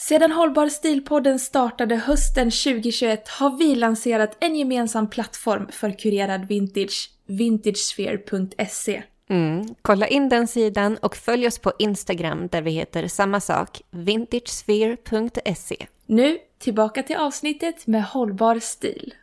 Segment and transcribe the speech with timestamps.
[0.00, 7.10] Sedan Hållbar stilpodden startade hösten 2021 har vi lanserat en gemensam plattform för kurerad vintage,
[7.26, 9.02] vintagesphere.se.
[9.28, 9.74] Mm.
[9.82, 15.86] Kolla in den sidan och följ oss på Instagram där vi heter samma sak, vintagesphere.se.
[16.06, 19.14] Nu tillbaka till avsnittet med hållbar stil.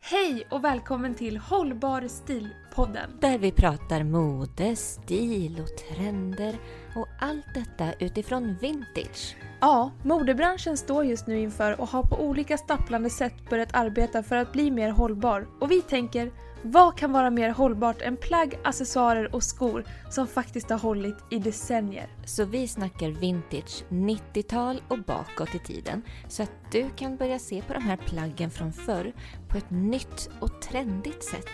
[0.00, 3.10] Hej och välkommen till Hållbar stil-podden.
[3.20, 6.58] Där vi pratar mode, stil och trender
[6.94, 9.36] och allt detta utifrån vintage.
[9.60, 14.36] Ja, modebranschen står just nu inför och har på olika stapplande sätt börjat arbeta för
[14.36, 15.46] att bli mer hållbar.
[15.60, 16.30] Och vi tänker,
[16.62, 21.38] vad kan vara mer hållbart än plagg, accessoarer och skor som faktiskt har hållit i
[21.38, 22.08] decennier?
[22.24, 27.62] Så vi snackar vintage 90-tal och bakåt i tiden så att du kan börja se
[27.62, 29.12] på de här plaggen från förr
[29.48, 31.46] på ett nytt och trendigt sätt.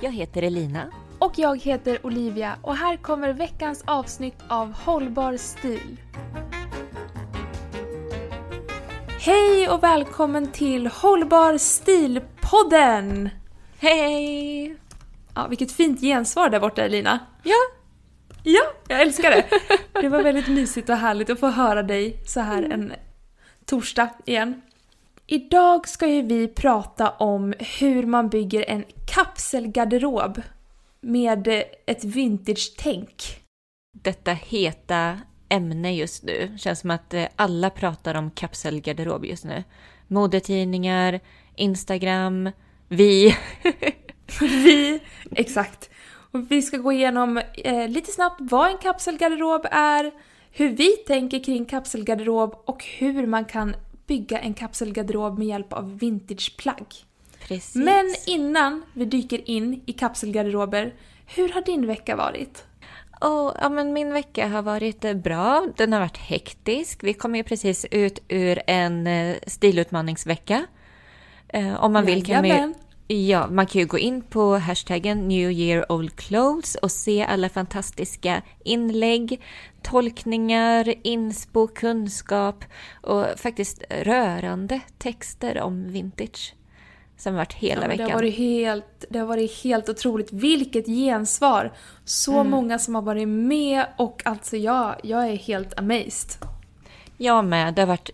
[0.00, 0.92] Jag heter Elina.
[1.18, 5.96] Och jag heter Olivia och här kommer veckans avsnitt av Hållbar stil.
[9.20, 13.30] Hej och välkommen till Hållbar stil-podden!
[13.78, 14.76] Hej!
[15.34, 17.18] Ja, vilket fint gensvar där borta Elina.
[17.42, 17.78] Ja,
[18.42, 19.44] Ja, jag älskar det.
[20.00, 22.92] Det var väldigt mysigt och härligt att få höra dig så här en
[23.64, 24.62] torsdag igen.
[25.30, 28.84] Idag ska ju vi prata om hur man bygger en
[29.14, 30.42] kapselgarderob
[31.00, 31.48] med
[31.86, 33.40] ett vintage-tänk.
[33.92, 35.18] detta heta
[35.48, 36.54] ämne just nu.
[36.58, 39.64] Känns som att eh, alla pratar om kapselgarderob just nu.
[40.06, 41.20] Modetidningar,
[41.56, 42.50] Instagram,
[42.88, 43.36] vi.
[44.40, 45.90] Vi, exakt.
[46.32, 50.10] Och vi ska gå igenom eh, lite snabbt vad en kapselgarderob är,
[50.50, 53.74] hur vi tänker kring kapselgarderob och hur man kan
[54.08, 56.86] bygga en kapselgarderob med hjälp av vintageplagg.
[57.48, 57.74] Precis.
[57.74, 60.94] Men innan vi dyker in i kapselgarderober,
[61.26, 62.64] hur har din vecka varit?
[63.20, 65.66] Och, ja, men min vecka har varit eh, bra.
[65.76, 67.04] Den har varit hektisk.
[67.04, 70.66] Vi kom ju precis ut ur en eh, stilutmaningsvecka.
[71.48, 72.74] Eh, om man vill kan man ju.
[73.08, 77.48] Ja, man kan ju gå in på hashtaggen New Year Old Clothes och se alla
[77.48, 79.40] fantastiska inlägg,
[79.82, 82.64] tolkningar, inspo, kunskap
[83.02, 86.54] och faktiskt rörande texter om vintage.
[87.16, 88.10] Som varit hela Ja, men det, veckan.
[88.10, 90.32] har varit helt, det har varit helt otroligt.
[90.32, 91.72] Vilket gensvar!
[92.04, 92.50] Så Mm.
[92.50, 96.30] många som har varit med och alltså jag, jag är helt amazed.
[97.16, 97.74] Jag med.
[97.74, 98.10] Det har varit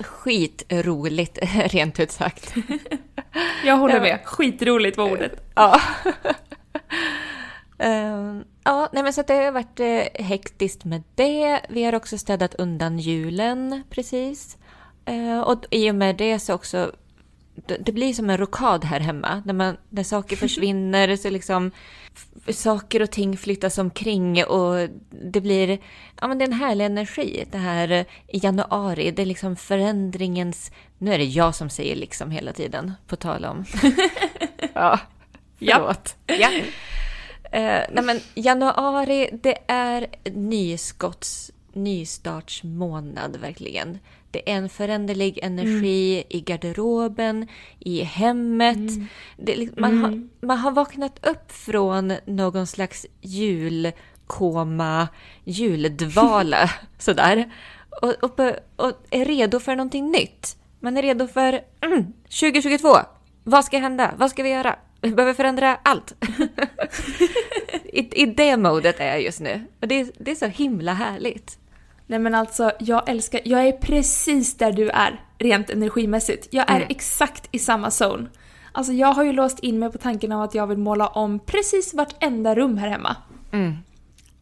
[0.00, 2.54] skitroligt, rent ut sagt.
[3.64, 4.00] Jag håller Ja.
[4.00, 4.18] med.
[4.24, 5.32] Skitroligt var ordet.
[5.54, 5.80] Ja.
[7.78, 11.60] Ehm, ja, nej men så det har varit eh, hektiskt med det.
[11.68, 14.56] Vi har också städat undan julen precis.
[15.04, 16.92] Eh, och i och med det så också
[17.66, 19.42] det, det blir som en rokad här hemma.
[19.46, 21.70] När, man, när saker försvinner så liksom
[22.52, 25.78] saker och ting flyttas omkring och det blir
[26.20, 27.44] ja, men det är en härlig energi.
[27.50, 30.72] Det här eh, i januari, det är liksom förändringens...
[30.98, 33.64] Nu är det jag som säger liksom hela tiden, på tal om...
[34.74, 35.00] ja,
[35.58, 36.16] förlåt.
[36.26, 36.50] Ja.
[37.50, 43.98] Eh, nej men januari, det är nyskotts, nystartsmånad verkligen.
[44.30, 47.46] Det är en föränderlig energi i garderoben,
[47.78, 49.08] i hemmet.
[49.36, 55.08] Det, är liksom- man, har, man har vaknat upp från någon slags julkoma,
[55.44, 57.52] juldvala sådär.
[58.02, 58.40] Och, och,
[58.76, 60.56] och är redo för någonting nytt.
[60.80, 62.04] Man är redo för mm,
[62.40, 62.88] 2022.
[63.44, 64.14] Vad ska hända?
[64.16, 64.76] Vad ska vi göra?
[65.00, 66.14] Vi behöver förändra allt.
[67.84, 69.64] I, I det modet är jag just nu.
[69.80, 71.58] Och det, det är så himla härligt.
[72.10, 76.48] Nej men alltså, jag älskar, jag är precis där du är, rent energimässigt.
[76.50, 76.88] Jag är Mm.
[76.90, 78.26] exakt i samma zone.
[78.72, 81.38] Alltså jag har ju låst in mig på tanken av att jag vill måla om
[81.38, 83.16] precis vartenda rum här hemma.
[83.52, 83.74] Mm.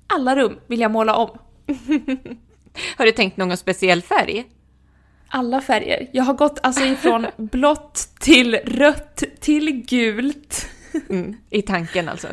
[0.07, 1.39] Alla rum vill jag måla om.
[2.97, 4.45] Har du tänkt någon speciell färg?
[5.29, 6.09] Alla färger.
[6.13, 10.67] Jag har gått alltså ifrån blått till rött till gult.
[11.11, 11.37] Mm.
[11.51, 12.29] I tanken alltså.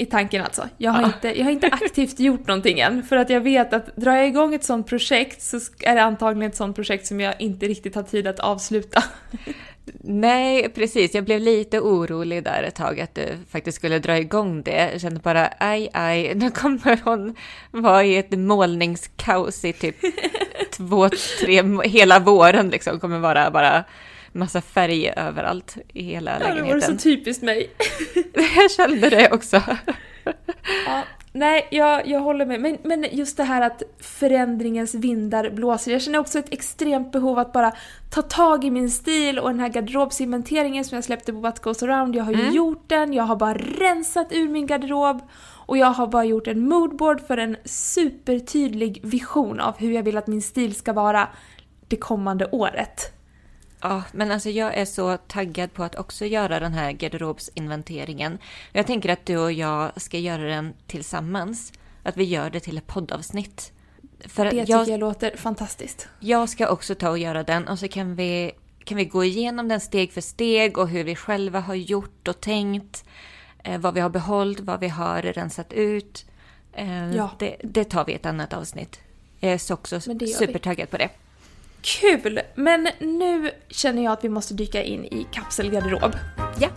[0.00, 0.68] I tanken alltså.
[0.78, 3.02] Jag har, inte, jag har inte aktivt gjort någonting än.
[3.02, 6.50] För att jag vet att drar jag igång ett sånt projekt så är det antagligen
[6.50, 9.04] ett sånt projekt som jag inte riktigt har tid att avsluta.
[10.00, 11.14] Nej, precis.
[11.14, 14.90] Jag blev lite orolig där ett tag att du faktiskt skulle dra igång det.
[14.92, 17.36] Jag kände bara, aj, aj, nu kommer hon
[17.70, 19.96] vara i ett målningskaos i typ
[20.76, 21.08] två,
[21.40, 23.84] tre, hela våren liksom kommer vara bara
[24.32, 26.80] massa färg överallt i hela Ja, det lägenheten.
[26.80, 27.70] var så typiskt mig.
[28.56, 29.62] Jag kände det också.
[30.86, 32.60] Ja, nej, jag, jag håller med.
[32.60, 35.92] Men, men just det här att förändringens vindar blåser.
[35.92, 37.72] Jag känner också ett extremt behov att bara
[38.10, 41.82] ta tag i min stil och den här garderobsinventeringen som jag släppte på What Goes
[41.82, 42.16] Around.
[42.16, 42.54] Jag har ju Mm.
[42.54, 45.20] gjort den, jag har bara rensat ur min garderob
[45.66, 50.16] och jag har bara gjort en moodboard för en supertydlig vision av hur jag vill
[50.16, 51.28] att min stil ska vara
[51.88, 53.12] det kommande året.
[53.82, 58.38] Ja, men alltså jag är så taggad på att också göra den här garderobsinventeringen.
[58.72, 61.72] Jag tänker att du och jag ska göra den tillsammans.
[62.02, 63.72] Att vi gör det till ett poddavsnitt.
[64.20, 66.08] För Det tycker jag, jag låter fantastiskt.
[66.20, 68.52] jag ska också ta och göra den och så kan vi,
[68.84, 72.40] kan vi gå igenom den steg för steg och hur vi själva har gjort och
[72.40, 73.04] tänkt.
[73.64, 76.26] Eh, vad vi har behållit, vad vi har rensat ut.
[76.72, 77.30] Eh, Ja.
[77.38, 79.00] det, det tar vi i ett annat avsnitt.
[79.40, 80.26] Jag är så också gör vi.
[80.26, 81.08] supertaggad på det.
[81.82, 82.40] Kul!
[82.54, 86.16] Men nu känner jag att vi måste dyka in i kapselgarderob.
[86.60, 86.68] Ja.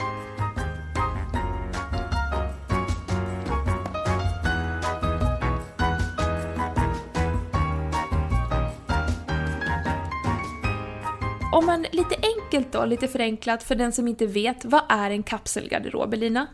[11.54, 15.24] Om man lite enkelt då, lite förenklat för den som inte vet, vad är en
[15.24, 16.48] kapselgarderob Elina?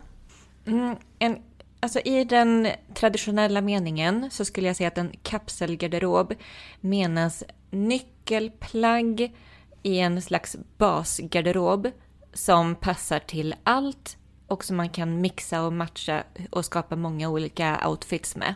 [0.66, 1.38] Mm, en,
[1.80, 6.34] alltså I den traditionella meningen så skulle jag säga att en kapselgarderob
[6.80, 9.34] menas nyckelplagg
[9.82, 11.90] i en slags basgarderob
[12.32, 17.88] som passar till allt och som man kan mixa och matcha och skapa många olika
[17.88, 18.54] outfits med.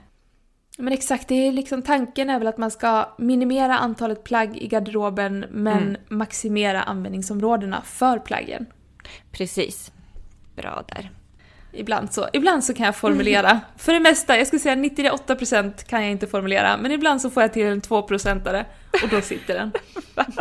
[0.79, 4.69] Men exakt, det är liksom tanken är väl att man ska minimera antalet plagg i
[4.69, 8.67] garderoben men maximera användningsområdena för plaggen.
[9.31, 9.93] Precis.
[10.57, 11.11] Bra där.
[11.75, 13.61] Ibland så, ibland så kan jag formulera.
[13.77, 17.43] För det mesta, jag skulle säga 98% kan jag inte formulera, men ibland så får
[17.43, 18.65] jag till en 2%are
[19.03, 19.73] och då sitter den.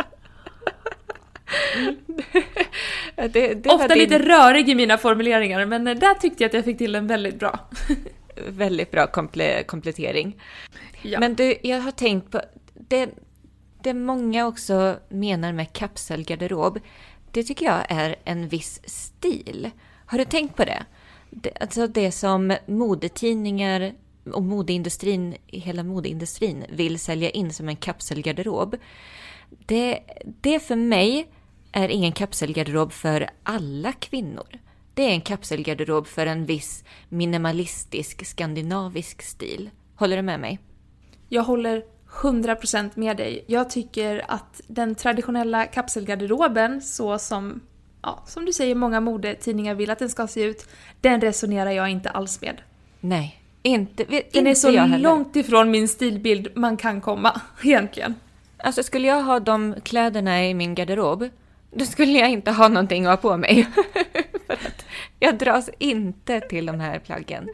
[3.16, 6.54] Det, det var Ofta din lite rörig i mina formuleringar, men där tyckte jag att
[6.54, 7.58] jag fick till den väldigt bra.
[8.48, 10.42] väldigt bra komple komplettering.
[11.02, 11.20] Ja.
[11.20, 12.40] Men du, jag har tänkt på...
[12.74, 13.08] Det,
[13.82, 16.80] det många också menar med kapselgarderob,
[17.30, 19.70] det tycker jag är en viss stil.
[20.06, 20.84] Har du tänkt på det?
[21.34, 23.94] Det alltså det som modetidningar
[24.32, 28.76] och modeindustrin, hela modeindustrin vill sälja in som en kapselgarderob.
[29.66, 30.00] Det,
[30.40, 31.28] det för mig
[31.72, 34.58] är ingen kapselgarderob för alla kvinnor.
[34.94, 39.70] Det är en kapselgarderob för en viss minimalistisk skandinavisk stil.
[39.96, 40.58] Håller du med mig?
[41.28, 41.84] Jag håller
[42.22, 43.44] 100% med dig.
[43.46, 47.60] Jag tycker att den traditionella kapselgarderoben, så som,
[48.04, 50.66] ja, som du säger många modetidningar vill att den ska se ut,
[51.00, 52.60] den resonerar jag inte alls med.
[53.00, 58.14] Nej, inte, Den inte är så jag långt ifrån min stilbild man kan komma, egentligen.
[58.56, 61.28] Alltså skulle jag ha de kläderna i min garderob,
[61.70, 63.68] då skulle jag inte ha någonting att ha på mig.
[64.46, 64.84] För att
[65.20, 67.48] jag dras inte till de här plaggen.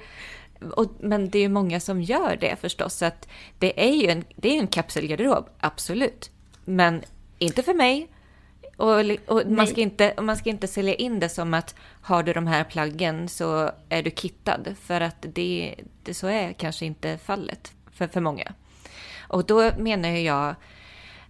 [0.76, 4.10] Och, men det är ju många som gör det förstås, så att det är ju
[4.10, 6.30] en, det är en kapselgarderob, absolut.
[6.64, 7.02] Men
[7.38, 8.08] inte för mig.
[8.80, 12.32] Och, och man, ska inte, man ska inte sälja in det som att har du
[12.32, 14.74] de här plaggen så är du kittad.
[14.82, 18.52] För att det, det så är kanske inte fallet för, för många.
[19.28, 20.54] Och då menar jag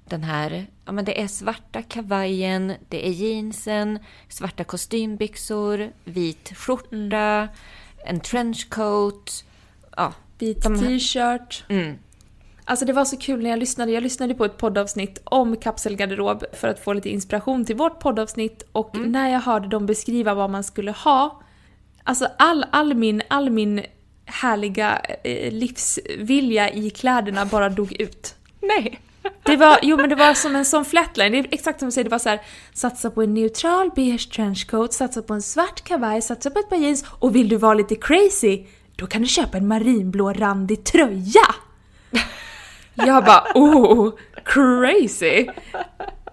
[0.05, 3.99] den här, ja men det är svarta kavajen, det är jeansen,
[4.29, 7.49] svarta kostymbyxor, vit skjorta,
[8.05, 9.45] en trenchcoat.
[9.97, 11.65] Ja, Vit t-shirt.
[11.69, 11.99] mm,
[12.71, 13.93] Alltså det var så kul när jag lyssnade.
[13.93, 18.63] Jag lyssnade på ett poddavsnitt om kapselgarderob för att få lite inspiration till vårt poddavsnitt
[18.73, 21.43] och när jag hörde dem beskriva vad man skulle ha,
[22.05, 23.83] alltså all, all, min, all min
[24.25, 28.35] härliga eh, livsvilja i kläderna bara dog ut.
[28.61, 29.01] nej.
[29.43, 31.93] Det var, jo men det var som en sån flatline, det är exakt som du
[31.93, 32.41] säger, det var så här,
[32.75, 36.77] satsa på en neutral beige trenchcoat, satsa på en svart kavaj, satsa på ett par
[36.77, 38.65] jeans och vill du vara lite crazy,
[38.97, 41.55] då kan du köpa en marinblå randig tröja!
[43.07, 44.13] Jag bara oh,
[44.45, 45.47] crazy!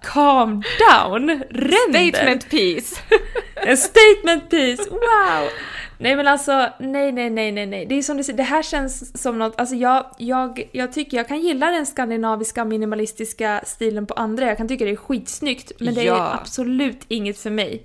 [0.02, 1.30] Calm down!
[1.50, 2.10] Ränder!
[2.12, 3.02] Statement piece.
[3.56, 5.50] En statement piece, wow!
[5.98, 7.86] Nej men alltså, nej nej nej nej nej.
[7.86, 11.18] Det är som du säger, det här känns som något, alltså jag, jag, jag tycker
[11.18, 15.72] jag kan gilla den skandinaviska minimalistiska stilen på andra, jag kan tycka det är skitsnyggt,
[15.80, 16.16] men det Ja.
[16.16, 17.84] är absolut inget för mig.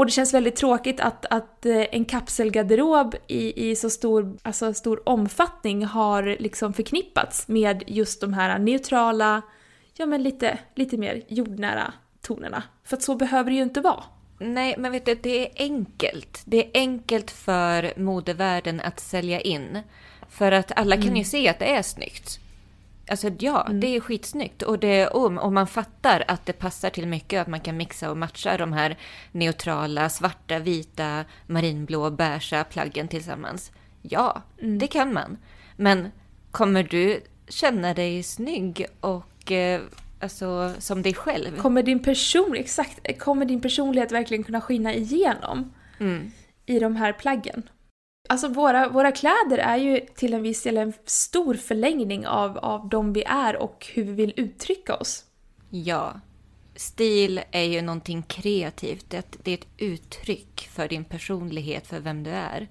[0.00, 4.74] Och det känns väldigt tråkigt att, att eh, en kapselgarderob i, i så stor, alltså
[4.74, 9.42] stor omfattning har liksom förknippats med just de här neutrala,
[9.94, 12.62] ja men lite, lite mer jordnära tonerna.
[12.84, 14.04] För att så behöver det ju inte vara.
[14.38, 16.42] Nej, men vet du, det är enkelt.
[16.44, 19.78] Det är enkelt för modevärlden att sälja in.
[20.28, 22.40] För att alla kan ju se att det är snyggt.
[23.10, 23.80] Alltså ja, Mm.
[23.80, 24.62] det är skitsnyggt.
[24.62, 28.10] Och, det, och, och man fattar att det passar till mycket, att man kan mixa
[28.10, 28.98] och matcha de här
[29.32, 33.72] neutrala, svarta, vita, marinblå, beiga plaggen tillsammans.
[34.02, 34.78] Ja, Mm.
[34.78, 35.36] det kan man.
[35.76, 36.08] Men
[36.50, 39.80] kommer du känna dig snygg och eh,
[40.20, 41.56] alltså som dig själv?
[41.56, 46.30] Kommer din person, exakt, kommer din personlighet verkligen kunna skina igenom Mm.
[46.66, 47.62] i de här plaggen?
[48.30, 52.88] Alltså våra, våra kläder är ju till en viss del en stor förlängning av, av
[52.88, 55.24] de vi är och hur vi vill uttrycka oss.
[55.70, 56.20] Ja.
[56.76, 59.04] Stil är ju någonting kreativt.
[59.08, 62.68] Det är ett- det är ett uttryck för din personlighet, för vem du är.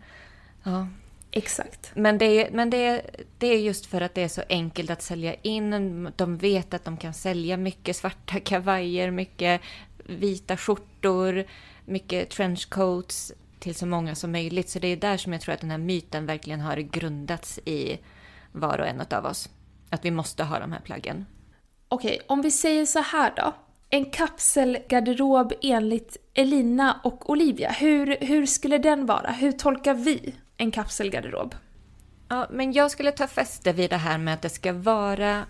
[0.63, 0.87] Ja.
[1.31, 1.91] Exakt.
[1.95, 3.01] Men, det är, men det, är,
[3.37, 6.09] det är just för att det är så enkelt att sälja in.
[6.15, 9.61] De vet att de kan sälja mycket svarta kavajer, mycket
[10.05, 11.43] vita skjortor,
[11.85, 14.69] mycket trenchcoats till så många som möjligt.
[14.69, 17.99] Så det är där som jag tror att den här myten verkligen har grundats i
[18.51, 19.49] var och en av oss.
[19.89, 21.25] Att vi måste ha de här plaggen.
[21.87, 23.53] Okej, om vi säger så här då.
[23.89, 29.31] En kapselgarderob enligt Elina och Olivia, hur, hur skulle den vara?
[29.31, 31.55] Hur tolkar vi en kapselgarderob?
[32.27, 35.45] Ja, men jag skulle ta fäste vid det här med att det ska vara,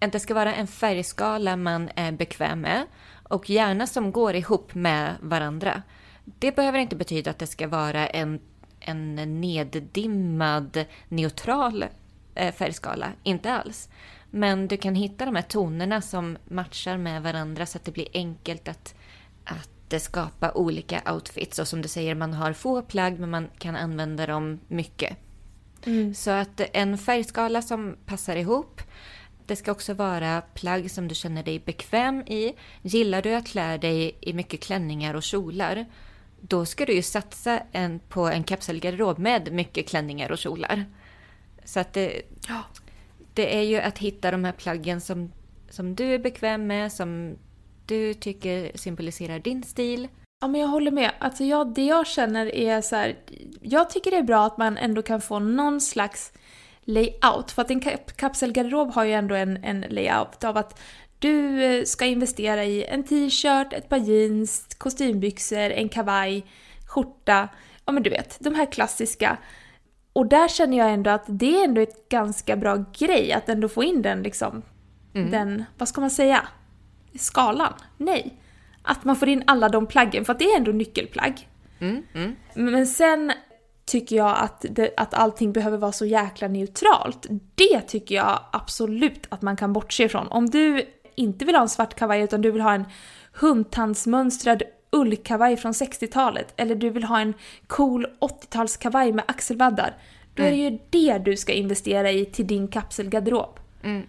[0.00, 2.86] att det ska vara en färgskala man är bekväm med
[3.28, 5.82] och gärna som går ihop med varandra.
[6.24, 8.40] Det behöver inte betyda att det ska vara en,
[8.80, 11.84] en neddimmad, neutral
[12.34, 13.12] eh, färgskala.
[13.22, 13.88] Inte alls.
[14.30, 18.08] Men du kan hitta de här tonerna som matchar med varandra så att det blir
[18.14, 18.94] enkelt att,
[19.44, 21.58] att skapa olika outfits.
[21.58, 25.16] Och som du säger, man har få plagg men man kan använda dem mycket.
[26.14, 28.80] Så att en färgskala som passar ihop.
[29.46, 32.54] Det ska också vara plagg som du känner dig bekväm i.
[32.82, 35.86] Gillar du att klä dig i mycket klänningar och kjolar,
[36.48, 40.84] då ska du ju satsa en, på en kapselgarderob med mycket klänningar och kjolar.
[41.64, 42.62] Så att det, Ja.
[43.34, 45.32] det är ju att hitta de här plaggen som,
[45.70, 47.36] som du är bekväm med, som
[47.86, 50.08] du tycker symboliserar din stil.
[50.40, 51.10] Ja, men jag håller med.
[51.18, 53.16] Alltså jag, det jag känner är så här,
[53.60, 56.32] jag tycker det är bra att man ändå kan få någon slags
[56.84, 57.50] layout.
[57.50, 60.80] För att en kap- kapselgarderob har ju ändå en, en layout av att
[61.22, 66.46] du eh, ska investera i en t-shirt, ett par jeans, kostymbyxor, en kavaj,
[66.88, 67.48] skjorta.
[67.84, 69.38] Ja men du vet, de här klassiska.
[70.12, 73.68] Och där känner jag ändå att det är ändå ett ganska bra grej att ändå
[73.68, 74.62] få in den liksom,
[75.12, 76.46] den, vad ska man säga?
[77.18, 77.72] Skalan?
[77.96, 78.38] Nej.
[78.82, 81.48] Att man får in alla de plaggen, för att det är ändå nyckelplagg.
[81.80, 82.36] Mm, mm.
[82.54, 83.32] Men sen
[83.84, 87.26] tycker jag att, det, att allting behöver vara så jäkla neutralt.
[87.54, 90.26] Det tycker jag absolut att man kan bortse ifrån.
[90.26, 92.84] Om du inte vill ha en svart kavaj utan du vill ha en
[93.32, 97.34] hundtandsmönstrad ullkavaj från 60-talet eller du vill ha en
[97.66, 99.96] cool 80-talskavaj med axelvaddar.
[100.34, 103.60] Då är det ju det du ska investera i till din kapselgarderob.
[103.84, 104.02] Mm.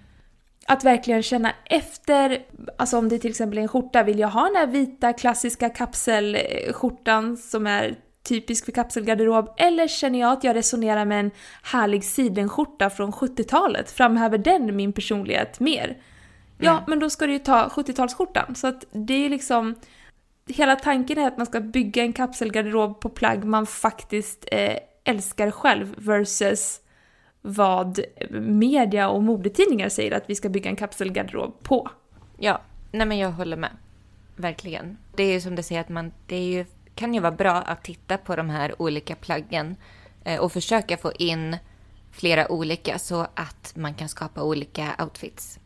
[0.67, 2.45] Att verkligen känna efter,
[2.77, 5.69] alltså om det till exempel är en skjorta, vill jag ha den här vita klassiska
[5.69, 9.53] kapselskjortan som är typisk för kapselgarderob?
[9.57, 11.31] Eller känner jag att jag resonerar med en
[11.63, 13.91] härlig sidenskjorta från 70-talet?
[13.91, 15.97] Framhäver den min personlighet mer?
[16.65, 18.53] Ja, men då ska du ju ta 70-talsskjortan.
[18.53, 19.75] Så att det är liksom...
[20.47, 25.51] Hela tanken är att man ska bygga en kapselgarderob på plagg man faktiskt eh, älskar
[25.51, 26.79] själv versus
[27.41, 27.99] vad
[28.31, 31.89] media och modetidningar säger att vi ska bygga en kapselgarderob på.
[32.37, 33.71] Ja, nej men jag håller med.
[34.35, 34.97] Verkligen.
[35.15, 36.65] Det är ju som du säger att man, det ju,
[36.95, 39.75] kan ju vara bra att titta på de här olika plaggen
[40.23, 41.57] eh, och försöka få in
[42.11, 45.59] flera olika så att man kan skapa olika outfits.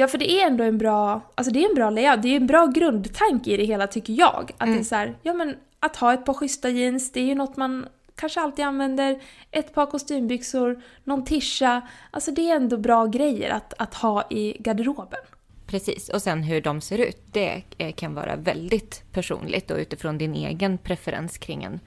[0.00, 2.36] Ja, för det är ändå en bra, alltså det är en bra layout, det är
[2.36, 4.50] en bra grundtanke i det hela tycker jag.
[4.58, 7.24] Att det är så här, ja men att ha ett par schyssta jeans, det är
[7.24, 9.22] ju något man kanske alltid använder.
[9.50, 11.88] Ett par kostymbyxor, någon tisha.
[12.10, 15.20] Alltså det är ändå bra grejer att, att ha i garderoben.
[15.66, 20.18] Precis, och sen hur de ser ut, det eh, kan vara väldigt personligt och utifrån
[20.18, 21.80] din egen preferens kring en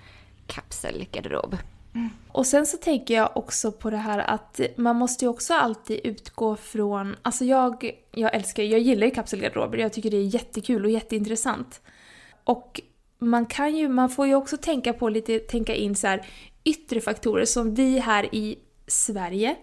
[0.48, 1.58] kapselgarderob.
[2.28, 6.00] Och sen så tänker jag också på det här att man måste ju också alltid
[6.04, 10.86] utgå från, alltså jag, jag älskar, jag gillar ju kapselgarderober, jag tycker det är jättekul
[10.86, 11.82] och jätteintressant.
[12.44, 12.82] Och
[13.20, 16.26] man kan ju, man får ju också tänka på lite, tänka in så här
[16.64, 19.56] yttre faktorer som vi här i Sverige,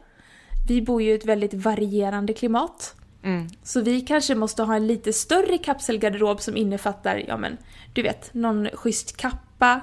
[0.69, 2.95] vi bor ju i ett väldigt varierande klimat.
[3.23, 3.49] Mm.
[3.63, 7.57] Så vi kanske måste ha en lite större kapselgarderob som innefattar, ja men,
[7.93, 9.81] du vet, någon schysst kappa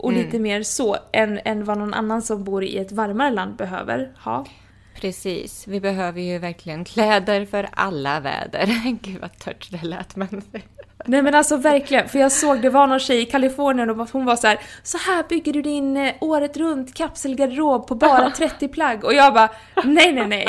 [0.00, 0.24] och Mm.
[0.24, 4.12] lite mer så än, än vad någon annan som bor i ett varmare land behöver
[4.24, 4.44] ha.
[5.00, 8.66] Precis, vi behöver ju verkligen kläder för alla väder.
[9.02, 10.42] Gud vad tört det lät men
[11.06, 14.24] Nej men alltså verkligen, för jag såg det var någon tjej i Kalifornien och hon
[14.24, 18.68] var så här: så här bygger du din eh, året runt kapselgarderob på bara 30
[18.68, 19.04] plagg.
[19.04, 19.48] Och jag bara
[19.84, 20.48] nej nej nej,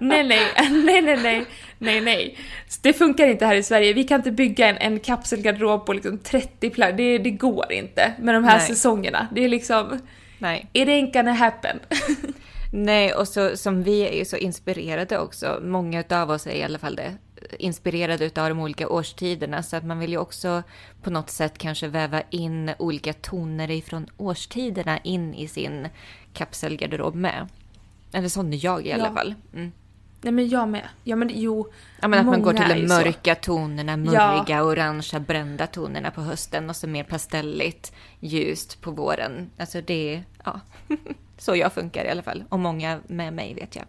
[0.00, 0.40] nej nej,
[0.84, 1.46] nej nej nej,
[1.82, 2.38] nej nej.
[2.82, 6.18] Det funkar inte här i Sverige, vi kan inte bygga en, en kapselgarderob på liksom
[6.18, 8.66] 30 plagg, det, det går inte med de här Nej.
[8.66, 9.28] säsongerna.
[9.34, 10.00] Det är liksom,
[10.38, 10.66] Nej.
[10.72, 11.80] it ain't gonna happen.
[12.74, 16.62] Nej, och så, som vi är ju så inspirerade också, många av oss är i
[16.62, 17.12] alla fall det,
[17.58, 20.62] inspirerade utav de olika årstiderna, så att man vill ju också
[21.02, 25.88] på något sätt kanske väva in olika toner ifrån årstiderna in i sin
[26.34, 27.48] kapselgarderob med.
[28.12, 29.14] Eller sån är jag i alla Ja.
[29.14, 29.34] fall.
[29.54, 29.72] Mm.
[30.22, 30.88] Nej men jag med.
[31.04, 32.94] Ja men jo, Ja, men att man går till de så.
[32.94, 39.50] mörka tonerna, murriga, orangea, brända tonerna på hösten och så mer pastelligt, ljust på våren.
[39.58, 40.60] Alltså det är, ja,
[41.38, 42.44] så jag funkar i alla fall.
[42.48, 43.84] Och många med mig vet jag.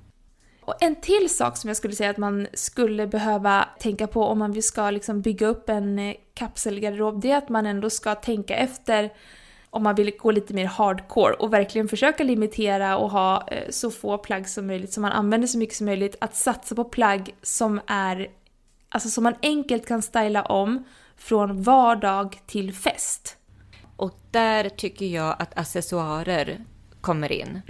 [0.65, 4.39] Och en till sak som jag skulle säga att man skulle behöva tänka på om
[4.39, 8.55] man ska liksom bygga upp en eh, kapselgarderob, det är att man ändå ska tänka
[8.55, 9.09] efter
[9.73, 13.91] om man vill gå lite mer hardcore och verkligen försöka limitera och ha eh, så
[13.91, 17.35] få plagg som möjligt, som man använder så mycket som möjligt, att satsa på plagg
[17.41, 18.27] som är,
[18.89, 20.83] alltså som man enkelt kan styla om
[21.17, 23.37] från vardag till fest.
[23.95, 26.65] Och där tycker jag att accessoarer
[27.01, 27.61] kommer in.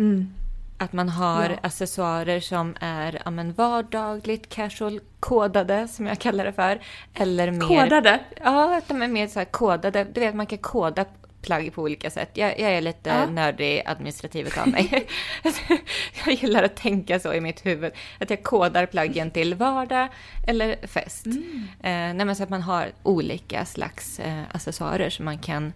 [0.78, 1.58] Att man har Ja.
[1.62, 6.82] accessoarer som är ja, men vardagligt, casual, kodade som jag kallar det för.
[7.14, 7.68] Eller mer...
[7.68, 8.20] Kodade?
[8.44, 10.04] Ja, att de är mer så här kodade.
[10.04, 11.06] Du vet, man kan koda
[11.44, 12.30] plagg på olika sätt.
[12.34, 13.26] Jag, jag är lite Ja.
[13.26, 15.08] nördig administrativ av mig.
[16.26, 17.92] jag gillar att tänka så i mitt huvud.
[18.20, 20.08] Att jag kodar plaggen till vardag
[20.48, 21.26] eller fest.
[21.26, 22.20] Mm.
[22.20, 25.74] Eh, så att man har olika slags eh, accessoarer som man kan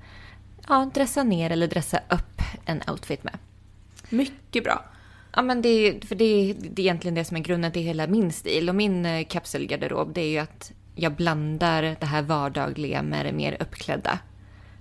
[0.67, 3.37] ja, dressa ner eller dressa upp en outfit med.
[4.09, 4.85] Mycket bra.
[5.35, 7.81] Ja, men det är, för det är, det är egentligen det som är grunden till
[7.81, 8.69] hela min stil.
[8.69, 13.31] Och min eh, kapselgarderob, det är ju att jag blandar det här vardagliga med det
[13.31, 14.19] mer uppklädda.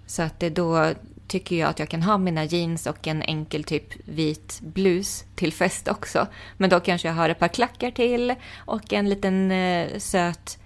[0.06, 0.92] Så att då
[1.28, 5.52] tycker jag att jag kan ha mina jeans och en enkel typ vit blus till
[5.52, 6.26] fest också.
[6.56, 10.58] Men då kanske jag har ett par klackar till och en liten eh, söt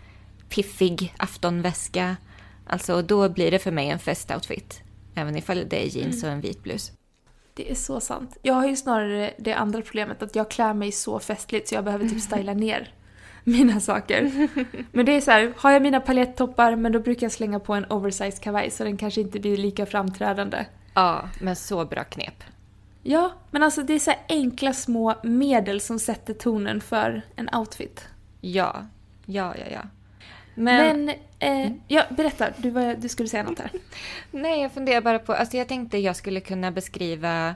[0.49, 2.17] piffig aftonväska.
[2.67, 4.83] Alltså då blir det för mig en festoutfit.
[5.15, 6.93] Även ifall det är jeans och en vit blus.
[7.55, 8.37] Det är så sant.
[8.43, 11.85] Jag har ju snarare det andra problemet att jag klär mig så festligt så jag
[11.85, 12.95] behöver typ styla ner
[13.45, 14.49] mina saker.
[14.93, 17.75] Men det är så här, har jag mina paljettoppar men då brukar jag slänga på
[17.75, 20.65] en oversized kavaj så den kanske inte blir lika framträdande.
[20.95, 22.45] Ja, men så bra knep.
[23.03, 27.55] Ja, men alltså det är så här enkla små medel som sätter tonen för en
[27.55, 28.09] outfit.
[28.41, 28.87] Ja,
[29.27, 29.81] ja, ja, ja.
[30.55, 33.71] Men, Men, eh, ja, berätta, du, var, du skulle säga något här.
[34.31, 37.55] nej, jag funderar bara på, alltså jag tänkte jag skulle kunna beskriva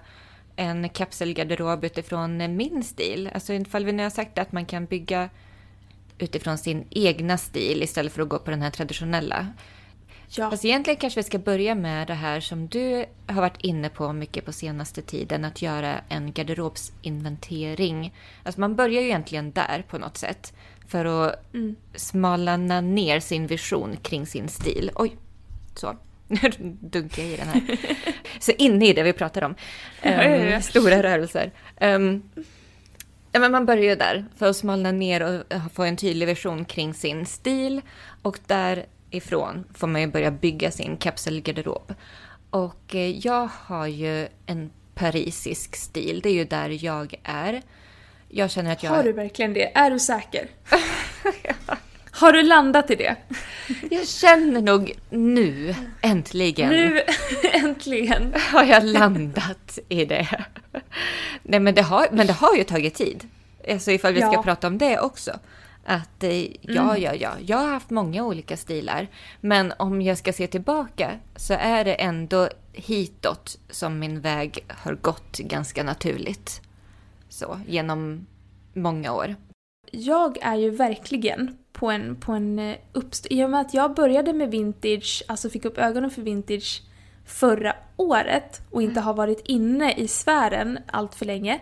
[0.56, 3.30] en kapselgarderob utifrån min stil.
[3.34, 5.28] Alltså ifall vi nu har sagt att man kan bygga
[6.18, 9.46] utifrån sin egna stil istället för att gå på den här traditionella.
[10.36, 13.88] Ja, Fast egentligen kanske vi ska börja med det här som du har varit inne
[13.88, 18.14] på mycket på senaste tiden, att göra en garderobsinventering.
[18.42, 20.52] Alltså man börjar ju egentligen där på något sätt.
[20.88, 21.76] För att Mm.
[21.94, 24.90] smalna ner sin vision kring sin stil.
[24.94, 25.16] Oj,
[25.74, 25.96] så.
[26.28, 26.38] Nu
[26.80, 27.62] dunkar jag i den här.
[28.40, 29.54] Så inne i det vi pratar om.
[30.02, 31.52] Ehm, stora rörelser.
[31.76, 32.22] Ehm,
[33.34, 36.64] ja, men man börjar ju där för att smalna ner och få en tydlig vision
[36.64, 37.80] kring sin stil.
[38.22, 41.94] Och därifrån får man ju börja bygga sin kapselgarderob.
[42.50, 46.20] Och eh, jag har ju en parisisk stil.
[46.22, 47.62] Det är ju där jag är.
[48.28, 48.90] Jag känner att jag...
[48.90, 49.76] har du verkligen det?
[49.76, 50.48] Är du säker?
[52.16, 53.16] Har du landat i det?
[53.90, 57.02] Jag känner nog nu, äntligen, Nu,
[57.52, 58.34] äntligen!
[58.52, 60.44] har jag landat i det.
[61.42, 63.28] Nej, men det har, men det har ju tagit tid.
[63.70, 64.42] Alltså ifall vi ska Ja.
[64.42, 65.32] prata om det också.
[65.84, 69.08] Att eh, ja, ja, ja, jag har haft många olika stilar.
[69.40, 74.94] Men om jag ska se tillbaka så är det ändå hitåt som min väg har
[74.94, 76.60] gått ganska naturligt.
[77.28, 78.26] Så, genom
[78.74, 79.36] många år.
[79.90, 83.26] Jag är ju verkligen på en, på en eh, uppst...
[83.30, 86.82] I och med att jag började med vintage, alltså fick upp ögonen för vintage
[87.24, 91.60] förra året och inte har varit inne i sfären allt för länge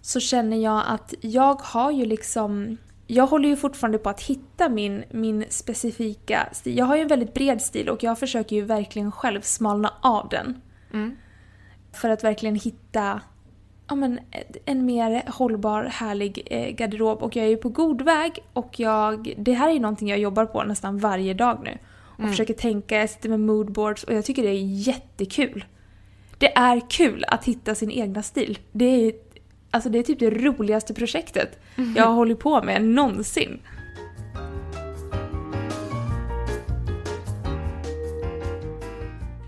[0.00, 2.76] så känner jag att jag har ju liksom...
[3.06, 6.78] Jag håller ju fortfarande på att hitta min, min specifika stil.
[6.78, 10.28] Jag har ju en väldigt bred stil och jag försöker ju verkligen själv smalna av
[10.28, 10.60] den.
[11.92, 13.20] För att verkligen hitta
[13.88, 14.20] ja, men,
[14.64, 17.22] en mer hållbar, härlig eh, garderob.
[17.22, 20.18] Och jag är ju på god väg och jag, det här är ju någonting jag
[20.18, 21.78] jobbar på nästan varje dag nu.
[22.22, 25.64] Och försöker tänka, jag sitter med moodboards och jag tycker det är jättekul.
[26.38, 28.58] Det är kul att hitta sin egna stil.
[28.72, 29.12] Det är,
[29.70, 31.58] alltså det är typ det roligaste projektet
[31.96, 33.60] jag har hållit på med någonsin.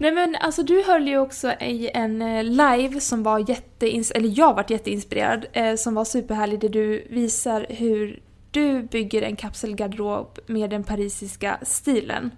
[0.00, 4.10] Nej men alltså du höll ju också i en eh, live som var jätteins...
[4.10, 9.36] eller jag vart jätteinspirerad, eh, som var superhärlig där du visar hur du bygger en
[9.36, 12.30] kapselgarderob med den parisiska stilen.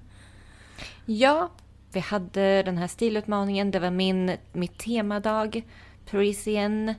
[1.05, 1.51] Ja,
[1.93, 5.63] vi hade den här stilutmaningen, det var min, mitt temadag,
[6.11, 6.95] Parisian.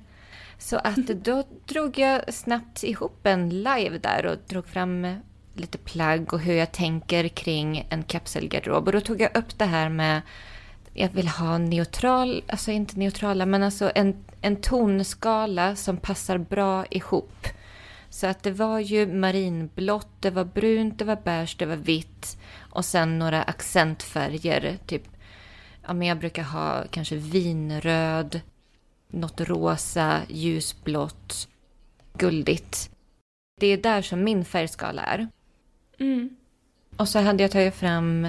[0.57, 5.07] Så att då drog jag snabbt ihop en live där och drog fram
[5.53, 8.87] lite plagg och hur jag tänker kring en kapselgarderob.
[8.87, 10.21] Och då tog jag upp det här med
[10.93, 16.85] jag vill ha neutral, alltså inte neutrala, men alltså en, en tonskala som passar bra
[16.85, 17.47] ihop.
[18.09, 22.37] Så att det var ju marinblått, det var brunt, det var beige, det var vitt
[22.57, 24.77] och sen några accentfärger.
[24.85, 25.03] Typ,
[25.85, 28.41] ja men jag brukar ha kanske vinröd,
[29.07, 31.47] något rosa, ljusblått,
[32.13, 32.89] guldigt.
[33.59, 35.27] Det är där som min färgskala är.
[35.99, 36.35] Mm.
[36.97, 38.27] Och så hade jag tagit fram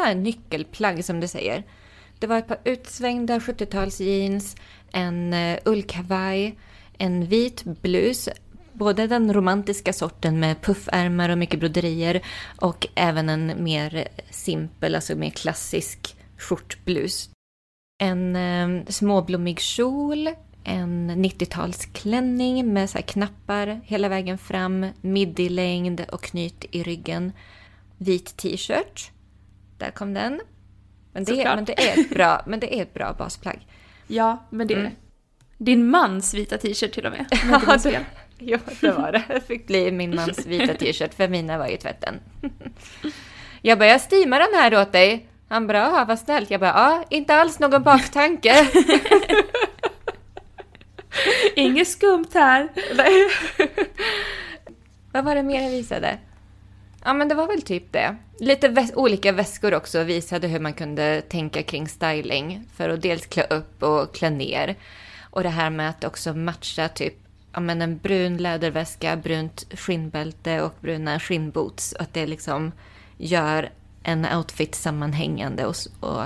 [0.00, 1.64] här nyckelplagg som du säger.
[2.18, 4.56] Det var ett par utsvängda 70-talsjeans,
[4.92, 6.58] en eh, ullkavaj,
[6.98, 8.28] en vit blus.
[8.72, 12.22] Både den romantiska sorten med puffärmar och mycket broderier
[12.60, 17.30] och även en mer simpel, alltså mer klassisk skjortblus.
[18.02, 20.28] En eh, småblommig kjol,
[20.64, 27.32] en 90-talsklänning med så knappar hela vägen fram, midjelängd och knyt i ryggen.
[27.98, 29.12] Vit t-shirt.
[29.82, 30.40] Där kom den.
[31.12, 33.66] Men det, men det, är, ett bra, men det är ett bra basplagg.
[34.06, 34.92] Ja, men det är mm.
[35.58, 37.26] Din mans vita t-shirt till och med.
[37.50, 38.00] Ja, det,
[38.38, 39.22] ja, det var det.
[39.28, 42.20] Det fick bli min mans vita t-shirt för mina var i tvätten.
[43.62, 45.28] Jag bara, jag steamar den här åt dig.
[45.48, 46.50] Han bara, vad snällt.
[46.50, 48.68] Jag bara, ja, inte alls någon baktanke.
[51.56, 52.68] Inget skumt här.
[55.12, 56.18] vad var det mer jag visade?
[57.04, 58.16] Ja, men det var väl typ det.
[58.38, 63.26] Lite väs olika väskor också visade hur man kunde tänka kring styling för att dels
[63.26, 64.76] klä upp och klä ner.
[65.30, 67.14] Och det här med att också matcha typ
[67.52, 71.94] ja, men en brun läderväska, brunt skinnbälte och bruna skinnboots.
[71.98, 72.72] Att det liksom
[73.16, 73.70] gör
[74.02, 76.22] en outfit sammanhängande och, och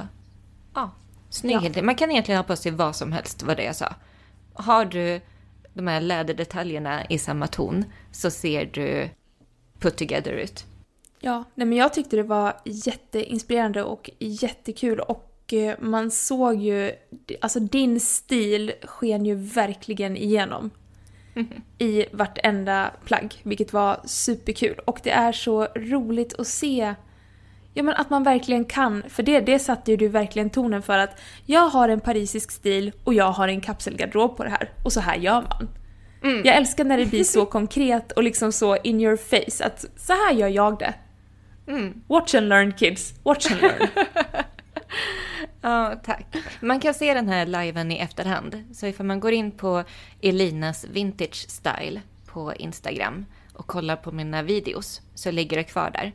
[0.74, 0.90] ja,
[1.30, 1.72] snygg.
[1.76, 1.82] Ja.
[1.82, 3.94] Man kan egentligen ha på sig vad som helst, var det jag sa.
[4.54, 5.20] Har du
[5.74, 9.10] de här läderdetaljerna i samma ton så ser du
[9.80, 10.64] put together ut.
[11.20, 16.92] Ja, nej men jag tyckte det var jätteinspirerande och jättekul och eh, man såg ju,
[17.40, 20.70] alltså din stil sken ju verkligen igenom
[21.78, 24.78] i vartenda plagg, vilket var superkul.
[24.84, 26.94] Och det är så roligt att se
[27.78, 30.98] Ja men att man verkligen kan, för det, det satte ju du verkligen tonen för
[30.98, 34.92] att jag har en parisisk stil och jag har en kapselgarderob på det här och
[34.92, 35.68] så här gör man.
[36.26, 36.42] Mm.
[36.44, 40.12] Jag älskar när det blir så konkret och liksom så in your face att så
[40.12, 40.94] här gör jag det.
[41.68, 42.02] Mm.
[42.06, 43.88] Watch and learn kids, watch and learn.
[45.60, 46.26] Ja, tack.
[46.60, 48.64] Man kan se den här liven i efterhand.
[48.72, 49.84] Så ifall man går in på
[50.20, 56.12] Elinas Vintage Style på Instagram och kollar på mina videos så ligger det kvar där.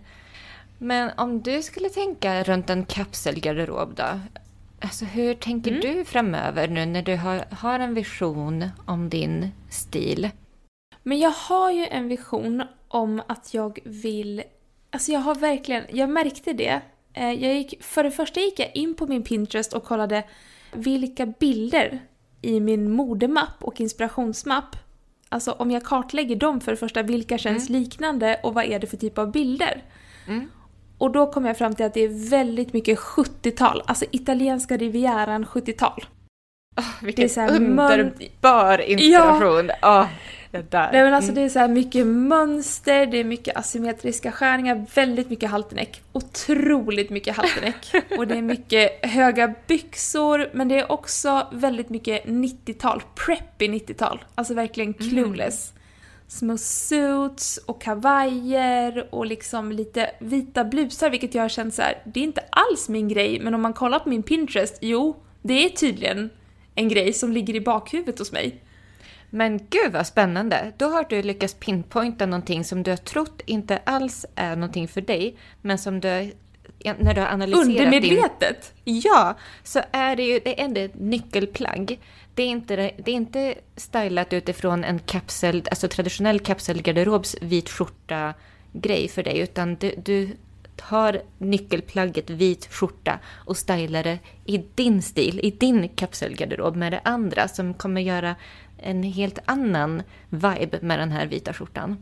[0.78, 4.19] Men om du skulle tänka runt en kapselgarderob då?
[4.81, 5.81] Alltså hur tänker mm.
[5.81, 10.29] du framöver nu när du har, har en vision om din stil?
[11.03, 14.43] Men jag har ju en vision om att jag vill...
[14.89, 15.83] Alltså jag har verkligen...
[15.89, 16.81] Jag märkte det.
[17.13, 20.23] Eh, jag gick, för det första gick jag in på min Pinterest och kollade
[20.73, 21.99] vilka bilder
[22.41, 24.75] i min modemapp och inspirationsmapp
[25.33, 27.81] Alltså om jag kartlägger dem för det första, vilka känns mm.
[27.81, 29.83] liknande och vad är det för typ av bilder?
[30.27, 30.49] Mm.
[31.01, 35.45] Och då kom jag fram till att det är väldigt mycket 70-tal, alltså italienska rivieran
[35.45, 36.05] 70-tal.
[36.77, 39.71] Oh, vilken det är underbar inspiration!
[39.81, 40.01] Ja.
[40.01, 40.07] Oh,
[40.51, 40.89] det där.
[40.91, 41.41] Nej men alltså mm.
[41.41, 46.01] det är så här mycket mönster, det är mycket asymmetriska skärningar, väldigt mycket halterneck.
[46.11, 47.93] Otroligt mycket halterneck.
[48.17, 54.23] och det är mycket höga byxor, men det är också väldigt mycket 90-tal, preppy 90-tal.
[54.35, 55.09] Alltså verkligen mm.
[55.09, 55.71] clueless.
[55.71, 55.80] Mm
[56.31, 62.01] små suits och kavajer och liksom lite vita blusar vilket jag har känt så här,
[62.05, 65.65] det är inte alls min grej men om man kollar på min Pinterest, jo, det
[65.65, 66.29] är tydligen
[66.75, 68.63] en grej som ligger i bakhuvudet hos mig.
[69.29, 70.73] Men gud vad spännande!
[70.77, 75.01] Då har du lyckats pinpointa någonting som du har trott inte alls är någonting för
[75.01, 76.31] dig, men som du
[76.99, 78.73] när du har analyserat Undermedvetet?
[78.83, 79.01] Din...
[79.03, 81.99] Ja, så är det ju det är ett nyckelplagg
[82.35, 88.33] det är inte, det är inte stylat utifrån en kapsel, alltså traditionell kapselgarderobs vit skjorta
[88.73, 90.37] grej för dig, utan du, du
[90.75, 97.01] tar nyckelplagget vit skjorta och stylar det i din stil, i din kapselgarderob med det
[97.03, 98.35] andra som kommer göra
[98.77, 101.97] en helt annan vibe med den här vita skjortan.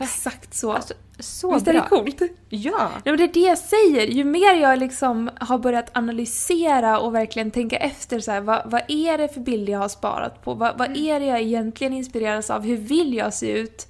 [0.00, 0.72] Exakt så.
[0.72, 1.82] Alltså, så Visst är bra.
[1.82, 2.22] det coolt?
[2.48, 2.90] Ja.
[3.04, 4.06] Ja, men det är det jag säger.
[4.06, 8.82] Ju mer jag liksom har börjat analysera och verkligen tänka efter så här, vad, vad
[8.88, 10.54] är det för bilder jag har sparat på?
[10.54, 12.62] Vad, vad är det jag egentligen inspireras av?
[12.62, 13.86] Hur vill jag se ut?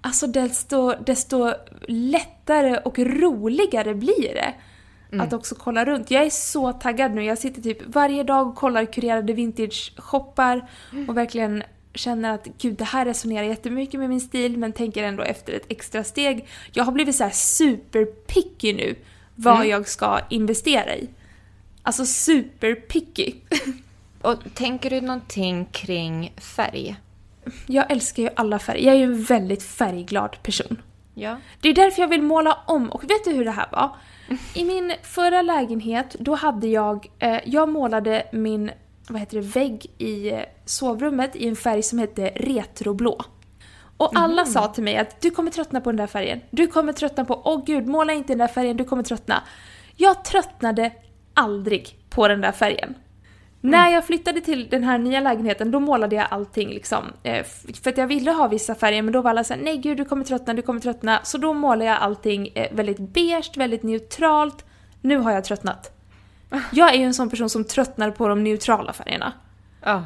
[0.00, 1.52] Alltså desto, desto
[1.88, 4.54] lättare och roligare blir det.
[5.20, 6.10] Att också kolla runt.
[6.10, 7.24] Jag är så taggad nu.
[7.24, 10.68] Jag sitter typ varje dag och kollar kurerade vintage-shoppar
[11.08, 11.62] och verkligen
[11.94, 15.66] känner att gud, det här resonerar jättemycket med min stil men tänker ändå efter ett
[15.68, 16.46] extra steg.
[16.72, 18.94] Jag har blivit så här superpicky nu
[19.34, 19.68] vad Mm.
[19.68, 21.08] jag ska investera i.
[21.82, 23.34] Alltså superpicky.
[24.22, 26.96] Och tänker du någonting kring färg?
[27.66, 28.86] Jag älskar ju alla färger.
[28.86, 30.82] Jag är ju en väldigt färgglad person.
[31.14, 31.36] Ja.
[31.60, 32.90] Det är därför jag vill måla om.
[32.90, 33.90] Och vet du hur det här var?
[34.54, 37.06] I min förra lägenhet, då hade jag...
[37.18, 38.70] Eh, jag målade min
[39.08, 43.24] vad heter det, vägg i eh, sovrummet i en färg som hette retroblå.
[43.96, 46.40] Och alla sa till mig att du kommer tröttna på den där färgen.
[46.50, 49.42] Du kommer tröttna på, åh gud, måla inte den där färgen, du kommer tröttna.
[49.96, 50.92] Jag tröttnade
[51.34, 52.94] aldrig på den där färgen.
[53.60, 57.04] När jag flyttade till den här nya lägenheten då målade jag allting liksom.
[57.22, 57.44] Eh,
[57.82, 60.04] för att jag ville ha vissa färger men då var alla såhär nej gud du
[60.04, 61.20] kommer tröttna, du kommer tröttna.
[61.22, 64.64] Så då målade jag allting eh, väldigt beige, väldigt neutralt.
[65.00, 66.01] Nu har jag tröttnat.
[66.72, 69.32] Jag är ju en sån person som tröttnar på de neutrala färgerna.
[69.82, 70.04] Ja.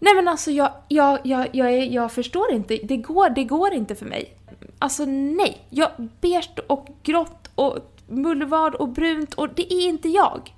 [0.00, 3.72] Nej men alltså jag, jag, jag, jag, är, jag förstår inte, det går, det går
[3.72, 4.36] inte för mig.
[4.78, 5.66] Alltså nej.
[5.70, 10.54] Jag, beige och grått och mullvad och brunt och det är inte jag.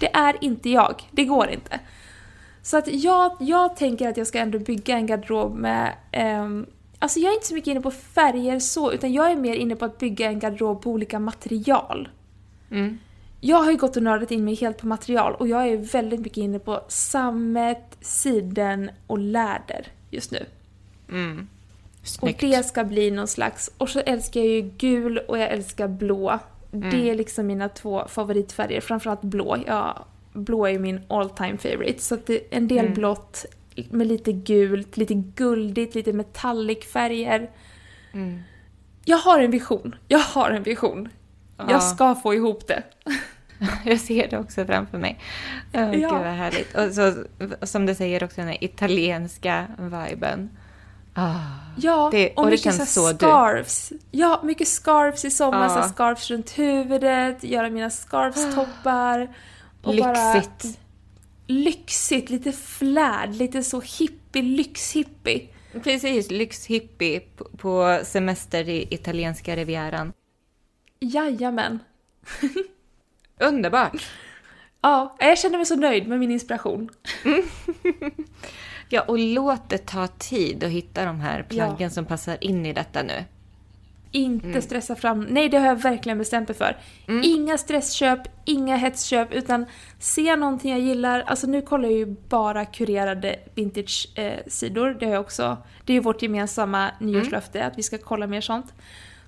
[0.00, 1.08] Det är inte jag.
[1.10, 1.80] Det går inte.
[2.62, 5.94] Så att jag, jag tänker att jag ska ändå bygga en garderob med...
[6.12, 6.66] ehm,
[6.98, 9.76] alltså jag är inte så mycket inne på färger så, utan jag är mer inne
[9.76, 12.08] på att bygga en garderob på olika material.
[12.70, 12.98] Mm.
[13.40, 16.20] Jag har ju gått och nördat in mig helt på material och jag är väldigt
[16.20, 20.46] mycket inne på sammet, siden och läder just nu.
[21.08, 21.48] Mm.
[22.02, 22.40] Och Snyggt.
[22.40, 23.70] det ska bli någon slags...
[23.78, 26.38] Och så älskar jag ju gul och jag älskar blå.
[26.72, 26.90] Mm.
[26.90, 29.56] Det är liksom mina två favoritfärger, framförallt blå.
[29.66, 32.02] Ja, blå är ju min all time favorite.
[32.02, 32.94] Så att det är en del Mm.
[32.94, 33.44] blått
[33.90, 37.50] med lite gult, lite guldigt, lite metallic färger.
[38.12, 38.40] Mm.
[39.04, 39.94] Jag har en vision.
[40.08, 41.08] Jag har en vision.
[41.58, 41.64] Ja.
[41.70, 42.82] Jag ska få ihop det.
[43.84, 45.20] Jag ser det också framför mig.
[45.74, 45.90] Oh, Ja.
[45.92, 46.74] Gud vad härligt.
[46.76, 47.14] Och så,
[47.66, 50.50] som du säger också den här italienska viben.
[51.14, 51.34] Ah.
[51.76, 53.16] Ja, Det- och, och det mycket känns så så du.
[53.18, 53.92] scarves.
[54.10, 55.68] Ja, mycket scarves i sommar.
[55.68, 59.28] Så här scarves runt huvudet, göra mina scarves-toppar.
[59.82, 60.78] och bara- Lyxigt.
[61.46, 65.48] lyxigt, lite flärd, lite så hippie, lyxhippie.
[65.84, 70.12] Precis, lyxhippie på, på semester i italienska rivieran.
[71.00, 71.78] Jajamän.
[73.40, 74.06] Underbart!
[74.80, 76.88] Ja, jag känner mig så nöjd med min inspiration.
[78.90, 81.90] Ja, och låt det ta tid att hitta de här plaggen Ja.
[81.90, 83.24] som passar in i detta nu.
[84.12, 85.20] Inte stressa fram.
[85.30, 86.76] Nej, det har jag verkligen bestämt mig för.
[87.22, 89.66] Inga stressköp, inga hetsköp, utan
[89.98, 91.20] se någonting jag gillar.
[91.20, 94.96] Alltså nu kollar jag ju bara kurerade vintage-sidor.
[95.00, 95.56] det har jag också.
[95.84, 98.74] Det är ju vårt gemensamma nyårslöfte att vi ska kolla mer sånt.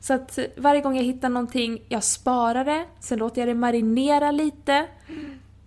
[0.01, 4.31] Så att varje gång jag hittar någonting, jag sparar det, sen låter jag det marinera
[4.31, 4.87] lite.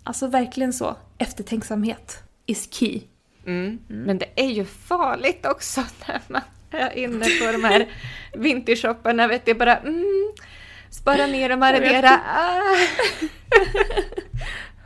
[0.03, 0.95] Alltså verkligen så.
[1.17, 3.01] Eftertänksamhet is key.
[3.45, 3.79] Mm.
[3.87, 6.41] Men det är ju farligt också när man
[6.71, 7.87] är inne på de här
[8.33, 9.27] vintershopparna.
[9.27, 10.33] Vet du, bara mm,
[10.89, 12.21] spara ner och marinera.
[12.27, 12.77] Ah.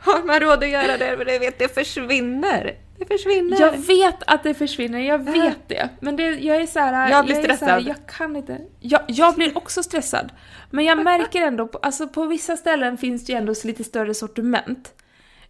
[0.00, 1.16] Har man råd att göra det?
[1.16, 2.74] Men det, vet, det försvinner.
[2.98, 3.60] Det försvinner.
[3.60, 5.88] Jag vet att det försvinner, jag vet det.
[6.00, 7.82] Men det, jag är så här, Jag blir är så här, stressad.
[7.82, 8.58] jag kan inte.
[8.80, 10.32] Jag, jag blir också stressad.
[10.70, 14.14] Men jag märker ändå, på, alltså på vissa ställen finns det ju ändå lite större
[14.14, 14.92] sortiment.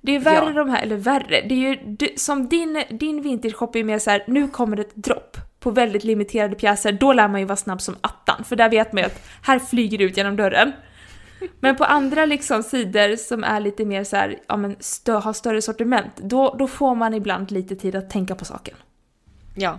[0.00, 0.52] Det är värre Ja.
[0.52, 4.10] de här, eller värre, det är ju det, som din, din vintage-shop är mer så
[4.10, 7.56] här, nu kommer det ett dropp på väldigt limiterade pjäser, då lär man ju vara
[7.56, 8.44] snabb som attan.
[8.44, 10.72] För där vet man ju att här flyger det ut genom dörren.
[11.60, 15.32] Men på andra liksom sidor som är lite mer så här, ja men stö, har
[15.32, 18.74] större sortiment, då, då får man ibland lite tid att tänka på saken.
[19.54, 19.78] Ja.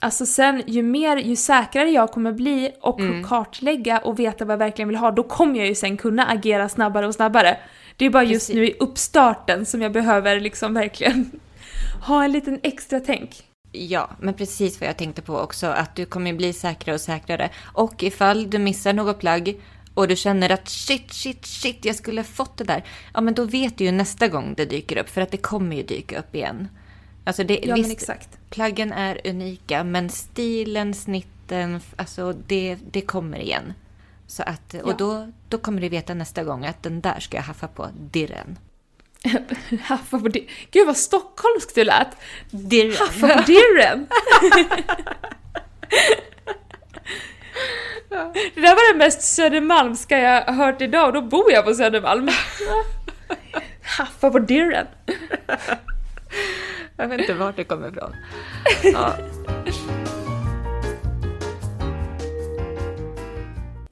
[0.00, 3.24] Alltså sen, ju mer, ju säkrare jag kommer bli och Mm.
[3.24, 6.68] kartlägga och veta vad jag verkligen vill ha, då kommer jag ju sen kunna agera
[6.68, 7.56] snabbare och snabbare.
[7.96, 8.54] Det är bara just Precis.
[8.56, 11.30] nu i uppstarten som jag behöver liksom verkligen
[12.06, 13.42] ha en liten extra tänk.
[13.72, 15.66] Ja, men precis vad jag tänkte på också.
[15.66, 17.50] Att du kommer bli säkrare och säkrare.
[17.72, 19.60] Och ifall du missar något plagg
[19.94, 22.84] och du känner att shit, shit, shit, jag skulle ha fått det där.
[23.14, 25.08] Ja, men då vet du ju nästa gång det dyker upp.
[25.08, 26.68] För att det kommer ju dyka upp igen.
[27.24, 28.28] Alltså det, Ja visst, men exakt.
[28.50, 33.72] plaggen är unika, men stilen, snitten, alltså det, det kommer igen.
[34.26, 34.94] Så att, och Ja.
[34.98, 38.58] då, då kommer du veta nästa gång att den där ska jag haffa på dirren.
[39.82, 40.46] Haffa på det.
[40.70, 42.08] Gud vad stockholmskt du lät!
[42.50, 42.96] Dirren.
[42.98, 44.06] Haffa på dirren!
[48.54, 52.28] Det där var det mest Södermalmska jag hört idag och då bor jag på Södermalm.
[53.98, 54.86] Haffa på dirren.
[56.96, 58.16] Jag vet inte vart det kommer ifrån.
[58.92, 59.14] Ja.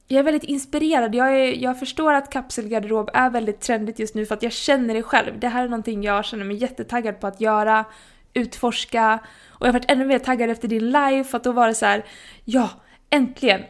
[0.07, 1.15] Jag är väldigt inspirerad.
[1.15, 4.93] Jag, är, jag förstår att kapselgarderob är väldigt trendigt just nu för att jag känner
[4.93, 5.39] det själv.
[5.39, 7.85] Det här är någonting jag känner mig jättetaggad på att göra,
[8.33, 9.19] utforska.
[9.49, 11.75] Och jag har varit ännu mer taggad efter din live för att då var det
[11.75, 12.05] så här,
[12.45, 12.69] ja,
[13.09, 13.61] äntligen!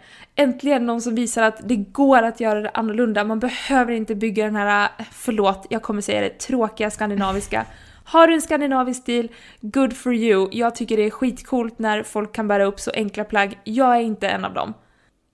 [0.41, 3.23] Äntligen någon som visar att det går att göra det annorlunda.
[3.23, 7.65] Man behöver inte bygga den här, förlåt, jag kommer säga det, tråkiga skandinaviska.
[8.03, 10.49] Har du en skandinavisk stil, good for you.
[10.51, 13.59] Jag tycker det är skitcoolt när folk kan bära upp så enkla plagg.
[13.63, 14.73] Jag är inte en av dem.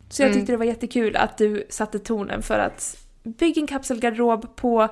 [0.10, 0.40] Så jag Mm.
[0.40, 4.88] tyckte det var jättekul att du satte tonen för att bygga en kapselgarderob på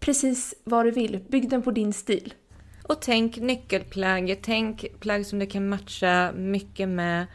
[0.00, 1.20] precis vad du vill.
[1.28, 2.34] Bygg den på din stil.
[2.82, 7.26] Och tänk nyckelplagg, tänk plagg som du kan matcha mycket med.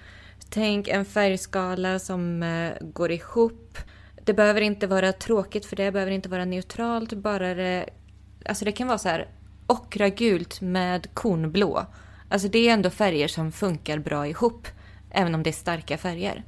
[0.50, 3.78] Tänk en färgskala som eh, går ihop.
[4.24, 7.14] Det behöver inte vara tråkigt för det behöver inte vara neutralt.
[7.14, 7.86] Bara det,
[8.46, 9.28] alltså det kan vara så här
[9.68, 11.86] ockragult med kornblå.
[12.30, 14.68] Alltså det är ändå färger som funkar bra ihop.
[15.12, 16.44] Även om det är starka färger.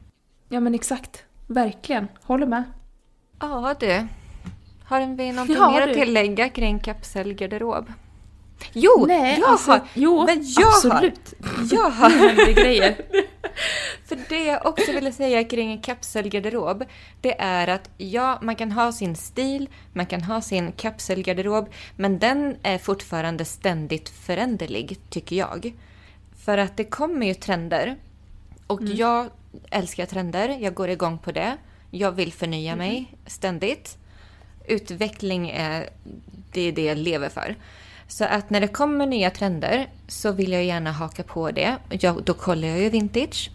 [0.49, 1.23] Ja men exakt.
[1.47, 2.07] Verkligen.
[2.23, 2.63] Håller med.
[3.39, 4.07] Ja du.
[4.83, 5.91] Har vi någonting Ja, mer du.
[5.91, 7.91] att tillägga kring kapselgarderob?
[8.73, 9.05] Jo!
[9.07, 9.81] Nej, jag alltså, har!
[9.93, 11.33] jo, men jag absolut.
[11.43, 11.67] har!
[11.71, 12.09] Jag har!
[12.09, 12.95] Händer grejer.
[14.05, 16.83] För det jag också ville säga kring en kapselgarderob,
[17.21, 22.19] det är att ja, man kan ha sin stil, man kan ha sin kapselgarderob, men
[22.19, 25.73] den är fortfarande ständigt föränderlig, tycker jag.
[26.45, 27.95] För att det kommer ju trender.
[28.67, 29.29] Och jag
[29.71, 31.57] älskar trender, jag går igång på det.
[31.91, 33.97] Jag vill förnya mig ständigt.
[34.67, 35.89] Utveckling är
[36.51, 37.55] det, är det jag lever för.
[38.11, 41.77] Så att när det kommer nya trender så vill jag gärna haka på det.
[41.89, 43.51] Jag, då kollar jag ju vintage.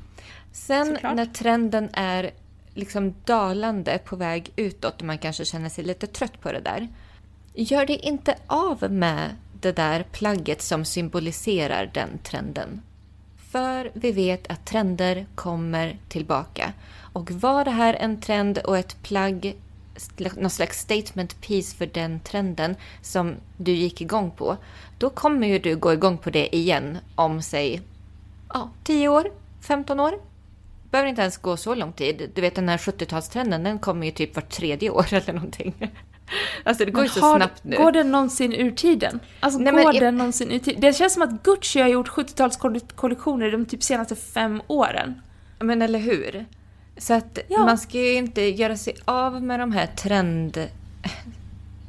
[0.52, 1.16] Sen Såklart.
[1.16, 2.30] när trenden är
[2.74, 6.88] liksom dalande på väg utåt och man kanske känner sig lite trött på det där.
[7.54, 12.82] Gör det inte av med det där plagget som symboliserar den trenden.
[13.50, 16.72] För vi vet att trender kommer tillbaka.
[17.12, 19.56] Och var det här en trend och ett plagg,
[20.36, 24.56] någon slags statement piece för den trenden som du gick igång på,
[24.98, 27.80] då kommer ju du gå igång på det igen om, säg,
[28.54, 29.30] ja, 10 år,
[29.60, 30.14] 15 år.
[30.90, 32.30] behöver inte ens gå så lång tid.
[32.34, 35.92] Du vet den här 70-talstrenden, den kommer ju typ vart tredje år eller någonting.
[36.64, 37.76] Alltså det går ju så snabbt nu.
[37.76, 39.20] Går den någonsin ur tiden?
[39.40, 40.80] Alltså Nej, men går jag- den någonsin ur tiden?
[40.80, 45.20] Det känns som att Gucci har gjort 70-talskollektioner de typ senaste fem åren.
[45.58, 46.46] Men eller hur?
[46.98, 47.58] Så att Ja.
[47.64, 50.68] man ska ju inte göra sig av med de här trend,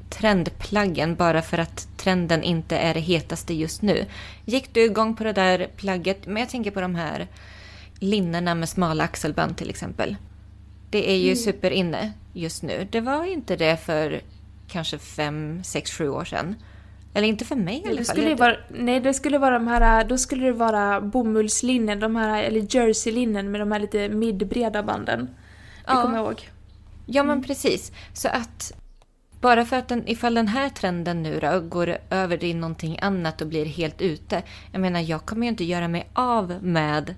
[0.09, 4.05] trendplaggen bara för att trenden inte är det hetaste just nu.
[4.45, 7.27] Gick du igång på det där plagget, men jag tänker på de här
[7.99, 10.15] linnena med smala axelband till exempel.
[10.89, 12.87] Det är ju superinne just nu.
[12.91, 14.21] Det var inte det för
[14.67, 16.55] kanske fem, sex, sju år sedan.
[17.17, 18.15] Eller inte för mig i alla Det fall.
[18.15, 22.43] skulle vara, nej, det skulle vara de här, då skulle det vara bomullslinnen, de här,
[22.43, 25.25] eller jerseylinnen med de här lite midbreda banden.
[25.25, 25.31] Det
[25.87, 26.01] Ja.
[26.01, 26.49] kommer jag ihåg.
[27.05, 27.91] Ja, men precis.
[28.13, 28.73] Så att
[29.41, 33.41] bara för att den, ifall den här trenden nu då går över i någonting annat
[33.41, 34.43] och blir helt ute.
[34.71, 37.15] Jag menar, jag kommer ju inte göra mig av med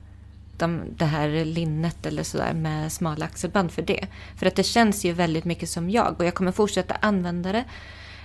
[0.57, 4.07] de, det här linnet eller sådär med smala axelband för det.
[4.37, 7.63] För att det känns ju väldigt mycket som jag och jag kommer fortsätta använda det.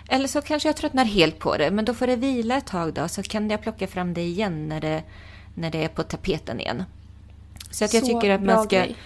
[0.08, 2.94] Eller så kanske jag tröttnar helt på det, men då får det vila ett tag
[2.94, 5.02] då så kan jag plocka fram det igen när det,
[5.54, 6.84] när det är på tapeten igen.
[7.70, 8.96] Så att jag Så tycker att man ska, grej.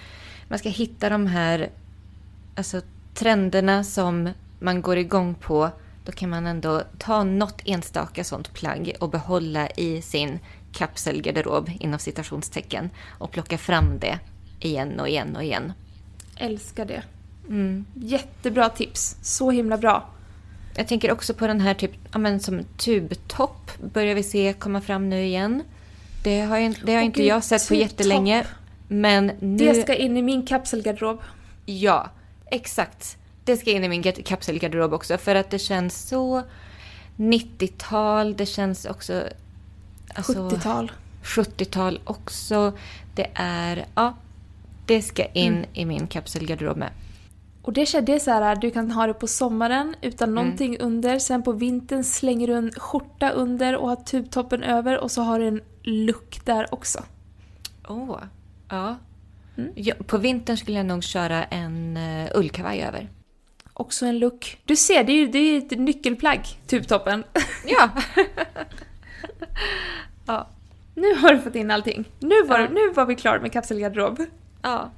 [0.48, 1.70] man ska hitta de här
[2.54, 2.80] alltså,
[3.14, 5.70] trenderna som man går igång på.
[6.04, 10.38] Då kan man ändå ta något enstaka sånt plagg och behålla i sin
[10.72, 14.18] kapselgarderob inom citationstecken och plocka fram det
[14.60, 15.72] igen och igen och igen.
[16.36, 17.02] Älskar det.
[17.48, 17.84] Mm.
[17.94, 19.16] Jättebra tips.
[19.22, 20.08] Så himla bra.
[20.78, 24.80] Jag tänker också på den här typ, ja, men som tubtopp börjar vi se komma
[24.80, 25.62] fram nu igen.
[26.24, 28.46] Det har, ju, det har inte gud, jag sett på jättelänge.
[28.88, 29.56] Men nu...
[29.56, 31.20] Det ska in i min kapselgarderob.
[31.66, 32.10] Ja,
[32.46, 33.16] exakt.
[33.44, 36.42] Det ska in i min ga- kapselgarderob också för att det känns så
[37.16, 38.36] 90-tal.
[38.36, 39.22] Det känns också...
[40.14, 40.92] alltså, 70-tal.
[41.22, 42.72] 70-tal också.
[43.14, 43.86] Det är...
[43.94, 44.14] Ja,
[44.86, 45.66] det ska in Mm.
[45.72, 46.90] i min kapselgarderob med.
[47.62, 51.18] Och det, är så här, du kan ha det på sommaren utan någonting under.
[51.18, 55.38] Sen på vintern slänger du en skjorta under och har tubtoppen över och så har
[55.38, 57.04] du en look där också.
[57.88, 58.18] Åh,
[58.68, 58.96] ja.
[59.56, 59.72] Mm.
[59.74, 59.94] ja.
[60.06, 63.08] På vintern skulle jag nog köra en uh, ullkavaj över.
[63.72, 64.58] Också en look.
[64.64, 67.24] Du ser, det är ju det är ett nyckelplagg, tubtoppen.
[67.66, 67.90] Ja.
[70.94, 72.04] Nu har du fått in allting.
[72.20, 72.68] Nu var, Ja.
[72.72, 74.18] nu var vi klara med kapselgarderob.
[74.62, 74.90] ja.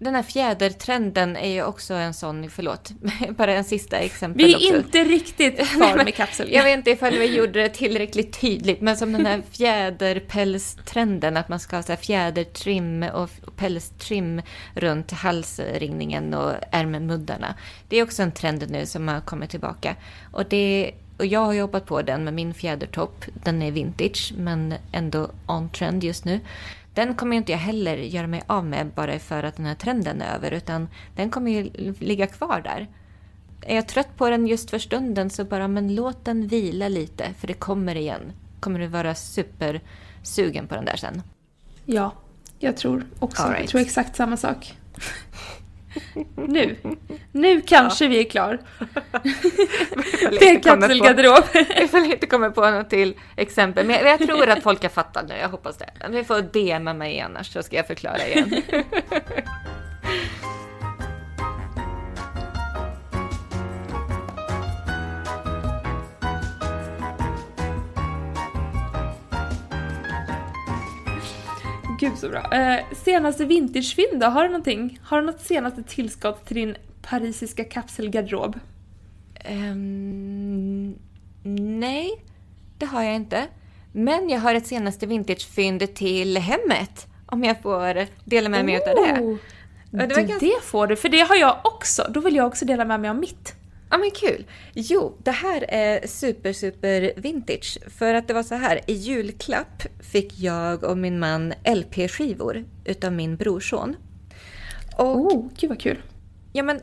[0.00, 2.92] Den här fjädertrenden är ju också en sån, förlåt,
[3.30, 4.76] bara en sista exempel Vi är också.
[4.76, 6.50] inte riktigt kvar med kapseln.
[6.52, 11.48] Jag vet inte ifall vi gjorde det tillräckligt tydligt, men som den här fjäderpälstrenden, att
[11.48, 14.42] man ska ha så fjädertrim och pälstrim
[14.74, 17.54] runt halsringningen och ärmemuddarna.
[17.88, 19.96] Det är också en trend nu som har kommit tillbaka.
[20.32, 23.24] Och, det, och jag har jobbat på den med min fjädertopp.
[23.44, 26.40] Den är vintage, men ändå on trend just nu.
[26.94, 30.22] Den kommer inte jag heller göra mig av med bara för att den här trenden
[30.22, 32.86] är över, utan den kommer ju ligga kvar där.
[33.62, 37.34] Är jag trött på den just för stunden så bara, men låt den vila lite,
[37.38, 38.32] för det kommer igen.
[38.60, 41.22] Kommer du vara supersugen på den där sen.
[41.84, 42.12] Ja,
[42.58, 43.42] jag tror också.
[43.42, 43.60] Right.
[43.60, 44.76] Jag tror exakt samma sak.
[46.36, 46.76] nu.
[47.32, 48.58] Nu kanske vi är klar.
[50.40, 51.44] Med kapselgarderob.
[51.54, 53.86] Ifall jag inte kommer på något till exempel.
[53.86, 55.90] Men jag, jag tror att folk har fattat nu, jag hoppas det.
[56.10, 58.62] Vi får DMa mig annars så ska jag förklara igen.
[72.00, 72.52] Gud så bra.
[72.52, 74.26] Eh, senaste vintagefynd då?
[74.26, 74.98] Har du någonting?
[75.02, 78.58] Har du något senaste tillskott till din parisiska kapselgarderob?
[79.44, 80.94] Ehm,
[81.80, 82.10] nej,
[82.78, 83.46] det har jag inte.
[83.92, 87.06] Men jag har ett senaste vintagefynd till hemmet.
[87.26, 89.20] Om jag får dela med mig av det.
[89.20, 89.36] Oh,
[89.90, 92.06] det ganska- det får du, för det har jag också.
[92.10, 93.54] Då vill jag också dela med mig av mitt.
[93.90, 94.44] Ja men kul!
[94.74, 97.78] Jo, det här är super super vintage.
[97.98, 103.12] För att det var så här, i julklapp fick jag och min man LP-skivor utav
[103.12, 103.96] min brorson.
[104.96, 106.02] Och Oh, gud vad kul.
[106.52, 106.80] ja men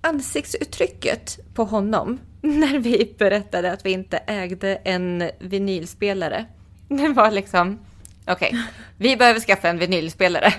[0.00, 6.44] ansiktsuttrycket på honom när vi berättade att vi inte ägde en vinylspelare.
[6.88, 7.78] Det var liksom,
[8.26, 8.58] okej,
[8.96, 10.54] vi behöver skaffa en vinylspelare.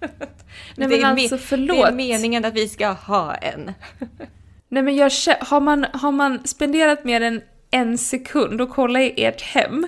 [0.00, 1.76] Nej, det, men är alltså, förlåt.
[1.76, 3.72] det är meningen att vi ska ha en.
[4.74, 5.10] Nej men jag,
[5.40, 9.86] har, man, har man spenderat mer än en sekund och kollat i ert hem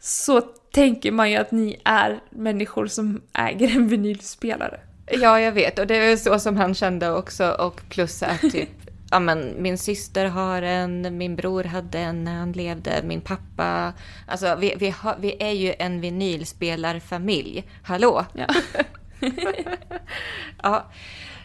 [0.00, 0.40] så
[0.72, 4.80] tänker man ju att ni är människor som äger en vinylspelare.
[5.06, 5.78] Ja, jag vet.
[5.78, 7.50] Och det är så som han kände också.
[7.50, 8.68] Och plus att typ,
[9.10, 13.92] ja, men, min syster har en, min bror hade en när han levde, min pappa.
[14.26, 17.64] Alltså, vi, vi, har, vi är ju en vinylspelarfamilj.
[17.82, 18.24] Hallå?
[18.32, 18.46] Ja.
[20.62, 20.90] Ja.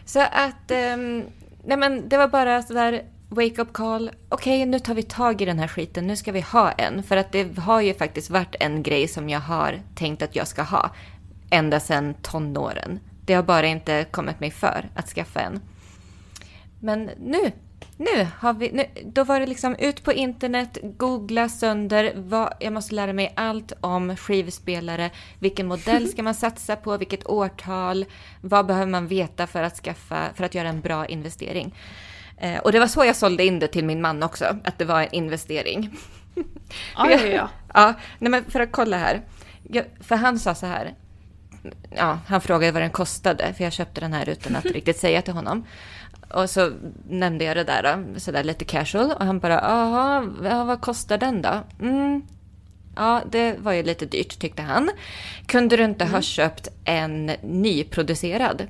[0.04, 1.24] Så att, ehm,
[1.66, 4.10] nej men det var bara sådär wake up call.
[4.28, 6.06] Okej, nu tar vi tag i den här skiten.
[6.06, 7.02] Nu ska vi ha en.
[7.02, 10.46] För att det har ju faktiskt varit en grej som jag har tänkt att jag
[10.46, 10.90] ska ha.
[11.50, 13.00] Ända sedan tonåren.
[13.24, 15.60] Det har bara inte kommit mig för att skaffa en.
[16.80, 17.52] Men nu,
[17.96, 22.72] nu har vi, nu, då var det liksom ut på internet, googla sönder, vad, jag
[22.72, 28.04] måste lära mig allt om skivspelare, vilken modell ska man satsa på, vilket årtal,
[28.40, 31.74] vad behöver man veta för att skaffa, för att göra en bra investering.
[32.38, 34.84] Eh, och det var så jag sålde in det till min man också, att det
[34.84, 35.96] var en investering.
[36.96, 37.48] Ja, ja, ja.
[37.74, 39.22] Ja, nej men för att kolla här.
[39.62, 40.94] Jag, för han sa så här.
[41.90, 45.22] Ja, han frågade vad den kostade, för jag köpte den här utan att riktigt säga
[45.22, 45.64] till honom.
[46.28, 46.72] Och så
[47.08, 49.12] nämnde jag det där, då, så där lite casual.
[49.12, 51.62] Och han bara, jaha, ja, vad kostar den då?
[51.80, 52.22] Mm.
[52.96, 54.90] Ja, det var ju lite dyrt tyckte han.
[55.46, 58.66] Kunde du inte ha köpt en nyproducerad?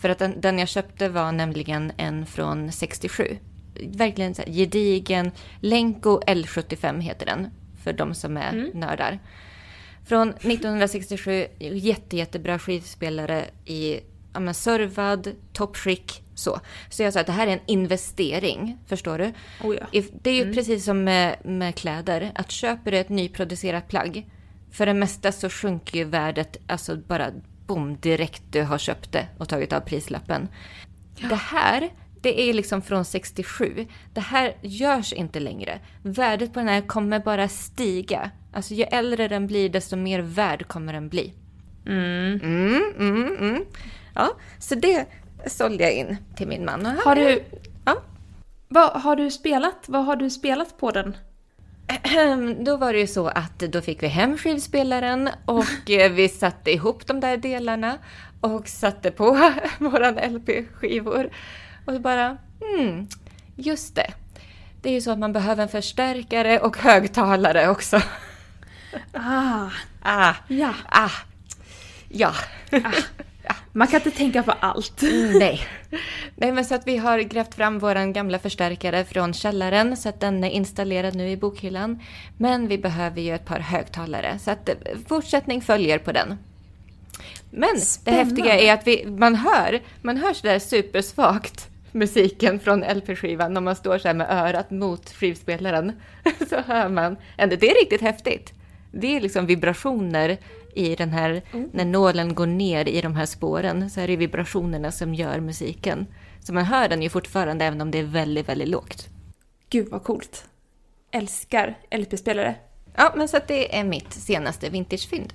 [0.00, 3.36] För att den, den jag köpte var nämligen en från 67.
[3.86, 5.30] Verkligen så här gedigen.
[5.60, 7.50] Lenko L75 heter den.
[7.84, 9.18] För de som är nördar.
[10.08, 11.46] Från 1967.
[11.58, 14.00] Jätte, jättebra skivspelare i
[14.32, 16.22] ja, men, servad, toppskick.
[16.34, 16.60] Så.
[16.90, 18.78] så jag sa att det här är en investering.
[18.86, 19.32] Förstår du?
[19.64, 19.86] Oh, ja.
[19.92, 22.32] If- Det är ju precis som med, med kläder.
[22.34, 24.26] Att köper du ett nyproducerat plagg.
[24.70, 27.30] För det mesta så sjunker ju värdet alltså bara
[27.66, 30.48] boom direkt du har köpt det och tagit av prislappen.
[31.28, 31.90] Det här,
[32.20, 33.86] det är liksom från 67.
[34.14, 35.80] Det här görs inte längre.
[36.02, 38.30] Värdet på den här kommer bara stiga.
[38.58, 41.32] Alltså ju äldre den blir desto mer värd kommer den bli.
[41.86, 42.40] Mm.
[42.42, 43.64] Mm, mm, mm.
[44.14, 45.06] Ja, så det
[45.46, 46.86] sålde jag in till min man.
[47.04, 47.42] Har du,
[47.84, 47.96] Ja.
[48.68, 49.84] vad, har du spelat?
[49.86, 51.16] Vad har du spelat på den?
[52.64, 56.70] Då var det ju så att då fick vi hem skivspelaren och eh, vi satte
[56.72, 57.98] ihop de där delarna
[58.40, 61.30] och satte på våran LP-skivor.
[61.86, 63.08] Och bara, hmm,
[63.56, 64.12] just det.
[64.82, 68.00] Det är ju så att man behöver en förstärkare och högtalare också.
[69.12, 69.68] Ah,
[70.02, 70.74] Ah, ja.
[70.88, 71.10] ah,
[72.08, 72.32] ja.
[73.72, 75.02] Man kan inte tänka på allt.
[75.38, 75.60] Nej.
[76.36, 80.20] Nej, men så att vi har grävt fram våran gamla förstärkare från källaren så att
[80.20, 82.02] den är installerad nu i bokhyllan.
[82.36, 84.74] Men vi behöver ju ett par högtalare så att eh,
[85.08, 86.38] fortsättning följer på den.
[87.50, 88.24] Men det Spännande.
[88.24, 93.76] häftiga är att vi, man hör, man hör sådär supersvagt musiken från LP-skivan när man
[93.76, 95.92] står så här med örat mot skivspelaren.
[96.50, 98.52] Så hör man det är riktigt häftigt.
[98.92, 100.38] Det är liksom vibrationer
[100.74, 104.92] i den här, när nålen går ner i de här spåren så är det vibrationerna
[104.92, 106.06] som gör musiken.
[106.40, 109.08] Så man hör den ju fortfarande även om det är väldigt, väldigt lågt.
[109.70, 110.44] Gud vad coolt.
[111.10, 112.54] Älskar LP-spelare.
[112.96, 115.32] Ja, men så att det är mitt senaste vintagefynd.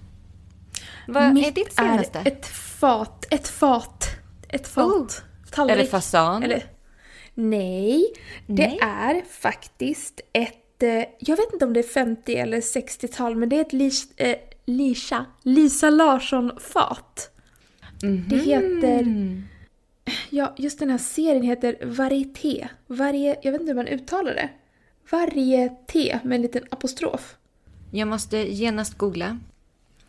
[1.07, 2.19] Vad är Mitt ditt senaste?
[2.19, 3.25] är ett fat.
[3.31, 4.07] Ett fat.
[4.49, 4.85] Ett fat.
[4.85, 5.07] Oh.
[5.51, 5.77] Tallrik.
[5.77, 6.43] Är det fasan?
[6.43, 6.63] Eller,
[7.33, 8.13] nej,
[8.47, 8.79] det Nej.
[8.81, 10.57] är faktiskt ett...
[10.83, 14.11] eh, Jag vet inte om det är 50 eller 60-tal, men det är ett Lis,
[14.17, 17.29] eh, Lisa, Lisa Larsson-fat.
[18.29, 18.99] Det heter...
[18.99, 19.43] Mm.
[20.29, 22.67] Ja, just den här serien heter Varieté.
[22.87, 24.49] Varie, jag vet inte hur man uttalar det.
[25.09, 27.35] Varieté med en liten apostrof.
[27.91, 29.39] Jag måste genast googla.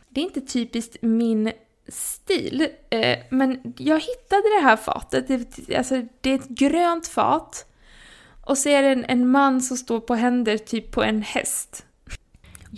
[0.08, 1.52] Det är inte typiskt min
[1.88, 5.28] stil, eh, men jag hittade det här fatet.
[5.28, 7.66] Det, alltså, det är ett grönt fat.
[8.46, 11.84] Och så är det en, en man som står på händer typ på en häst.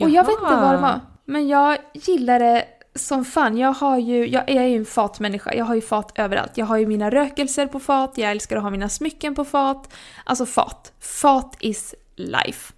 [0.01, 2.65] Och jag vet inte vad det var, men jag gillar det
[2.95, 3.59] som fan.
[3.59, 6.53] Jag, har ju, jag är ju en fatmänniska, jag har ju fat överallt.
[6.55, 9.93] Jag har ju mina rökelser på fat, jag älskar att ha mina smycken på fat.
[10.25, 10.93] Alltså fat.
[11.01, 12.73] Fat is life.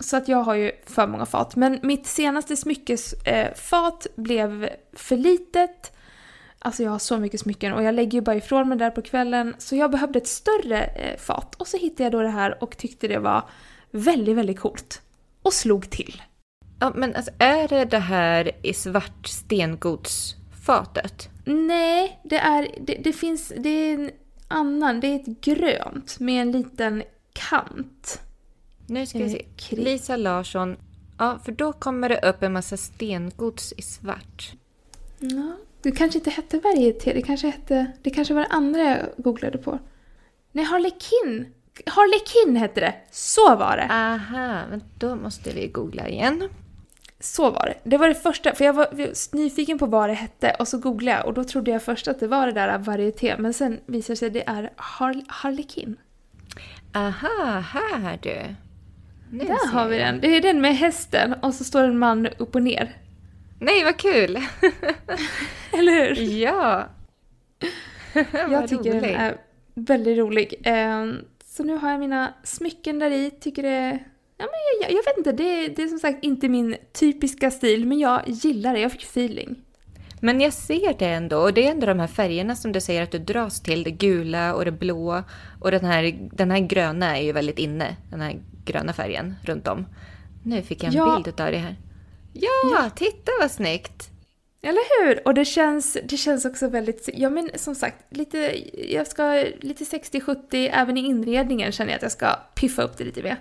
[0.00, 1.56] Så att jag har ju för många fat.
[1.56, 5.93] Men mitt senaste smyckesfat eh, blev för litet.
[6.64, 9.02] Alltså jag har så mycket smycken och jag lägger ju bara ifrån mig där på
[9.02, 9.54] kvällen.
[9.58, 11.54] Så jag behövde ett större eh, fat.
[11.54, 13.42] Och så hittade jag då det här och tyckte det var
[13.90, 15.02] väldigt, väldigt coolt.
[15.42, 16.22] Och slog till.
[16.80, 21.28] Ja, men alltså, är det det här i svart stengodsfatet?
[21.44, 24.10] Nej, det är, det, det finns, det är en
[24.48, 27.02] annan, det är ett grönt med en liten
[27.32, 28.20] kant.
[28.86, 29.76] Nu ska vi se.
[29.76, 30.76] Lisa Larsson.
[31.18, 34.52] Ja, för då kommer det upp en massa stengods i svart.
[35.18, 35.56] Ja,
[35.88, 39.58] det kanske inte hette varieté, det kanske hette, det kanske var det andra jag googlade
[39.58, 39.78] på.
[40.52, 41.46] Nej, Harlequin!
[41.86, 42.94] Harlequin hette det!
[43.10, 43.88] Så var det!
[43.90, 46.48] Aha, men då måste vi googla igen.
[47.20, 47.90] Så var det.
[47.90, 48.88] Det var det första, för jag var
[49.36, 52.20] nyfiken på vad det hette och så googlade jag och då trodde jag först att
[52.20, 55.96] det var det där varieté, men sen visade det sig att det är Har- Harlequin.
[56.94, 58.36] Aha, här du.
[59.30, 60.20] Nu Där har vi den.
[60.20, 62.96] Det är den med hästen och så står en man upp och ner.
[63.64, 64.36] Nej, vad kul!
[65.72, 66.22] Eller hur?
[66.22, 66.88] ja!
[68.50, 69.16] Jag tycker den roligt.
[69.16, 69.36] är
[69.74, 70.54] väldigt rolig.
[70.64, 73.98] Ehm, Så nu har jag mina smycken där i, tycker det...
[74.36, 77.86] Ja, men jag, jag vet inte, det, det är som sagt inte min typiska stil,
[77.86, 78.80] men jag gillar det.
[78.80, 79.56] Jag fick feeling.
[80.20, 81.38] Men jag ser det ändå.
[81.38, 83.82] Och det är ändå de här färgerna som du säger att du dras till.
[83.84, 85.22] Det gula och det blå.
[85.60, 87.96] Och den här, den här gröna är ju väldigt inne.
[88.10, 89.86] Den här gröna färgen runt om.
[90.42, 91.14] Nu fick jag en Ja.
[91.16, 91.76] bild utav det här.
[92.34, 94.10] Ja, titta vad snyggt!
[94.62, 95.28] Eller hur?
[95.28, 97.08] Och det känns, det känns också väldigt...
[97.14, 98.60] Ja men som sagt, lite,
[98.92, 103.04] jag ska lite 60-70, även i inredningen känner jag att jag ska piffa upp det
[103.04, 103.38] lite mer.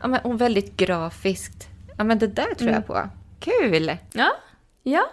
[0.00, 1.68] Ja, men, och väldigt grafiskt.
[1.98, 3.08] Ja, men det där tror jag på.
[3.40, 3.96] Kul!
[4.12, 4.32] Ja,
[4.82, 5.10] ja.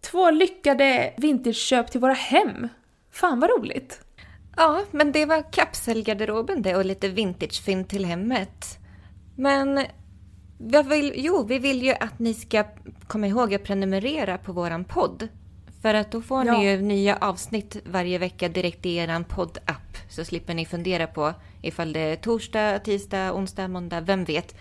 [0.00, 2.68] Två lyckade vintageköp till våra hem.
[3.10, 4.00] Fan vad roligt.
[4.56, 8.78] Ja, men det var kapselgarderoben det och lite vintagefynd till hemmet.
[9.36, 9.86] Men
[10.82, 12.64] vill, jo, vi vill ju att ni ska
[13.06, 15.28] komma ihåg att prenumerera på våran podd.
[15.82, 16.58] För att då får Ja.
[16.58, 19.96] ni ju nya avsnitt varje vecka direkt i er poddapp.
[20.08, 24.54] Så slipper ni fundera på ifall det är torsdag, tisdag, onsdag, måndag, vem vet.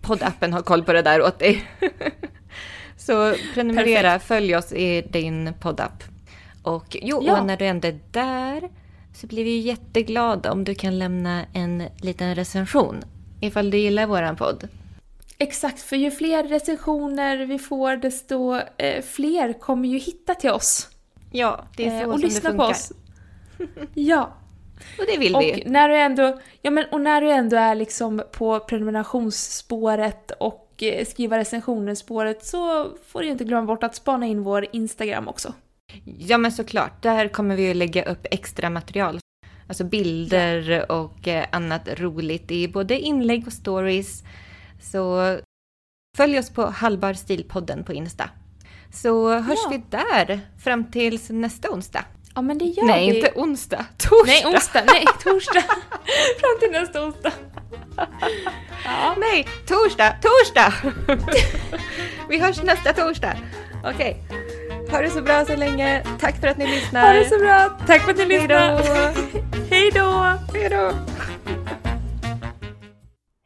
[0.00, 1.64] Poddappen har koll på det där åt dig.
[2.96, 6.04] Så prenumerera, följ oss i din poddapp.
[6.62, 7.40] Och jo, Ja.
[7.40, 8.68] och när du ändå är där
[9.14, 13.04] så blir vi ju jätteglada om du kan lämna en liten recension.
[13.40, 14.68] Ifall du gillar våran podd.
[15.38, 20.88] Exakt, för ju fler recensioner vi får desto eh, fler kommer ju hitta till oss.
[21.32, 22.64] Ja, det är så eh, som och lyssna det funkar.
[22.64, 22.92] på oss.
[23.94, 24.36] Ja,
[24.98, 25.70] Och det vill och vi ju.
[25.70, 31.04] när du ändå, ja men och när du ändå är liksom på prenumerationsspåret och eh,
[31.06, 35.52] skriva recensioner-spåret så får du inte glömma bort att spana in vår Instagram också.
[36.18, 37.02] Ja, men såklart.
[37.02, 39.18] Där kommer vi ju lägga upp extra material.
[39.68, 44.22] Alltså bilder och eh, annat roligt i både inlägg och stories.
[44.80, 45.36] Så
[46.16, 48.30] följ oss på Hallbar Stilpodden på Insta.
[48.92, 49.68] Så hörs Ja.
[49.70, 52.04] vi där fram tills nästa onsdag.
[52.34, 53.16] Ja men det gör Nej, vi.
[53.16, 53.84] inte onsdag.
[53.98, 54.26] Torsdag.
[54.26, 54.82] Nej, onsdag.
[54.86, 55.62] Nej, torsdag.
[56.40, 57.32] Fram till nästa onsdag.
[58.84, 59.14] Ja.
[59.18, 60.72] Nej, torsdag, torsdag!
[62.28, 63.36] Vi hörs nästa torsdag.
[63.84, 64.22] Okej.
[64.90, 66.04] Ha det så bra så länge.
[66.20, 67.02] Tack för att ni lyssnar.
[67.06, 67.78] Ha det så bra.
[67.86, 68.54] Tack för att ni då!
[69.70, 70.38] Hej då!
[70.54, 70.92] Hej då!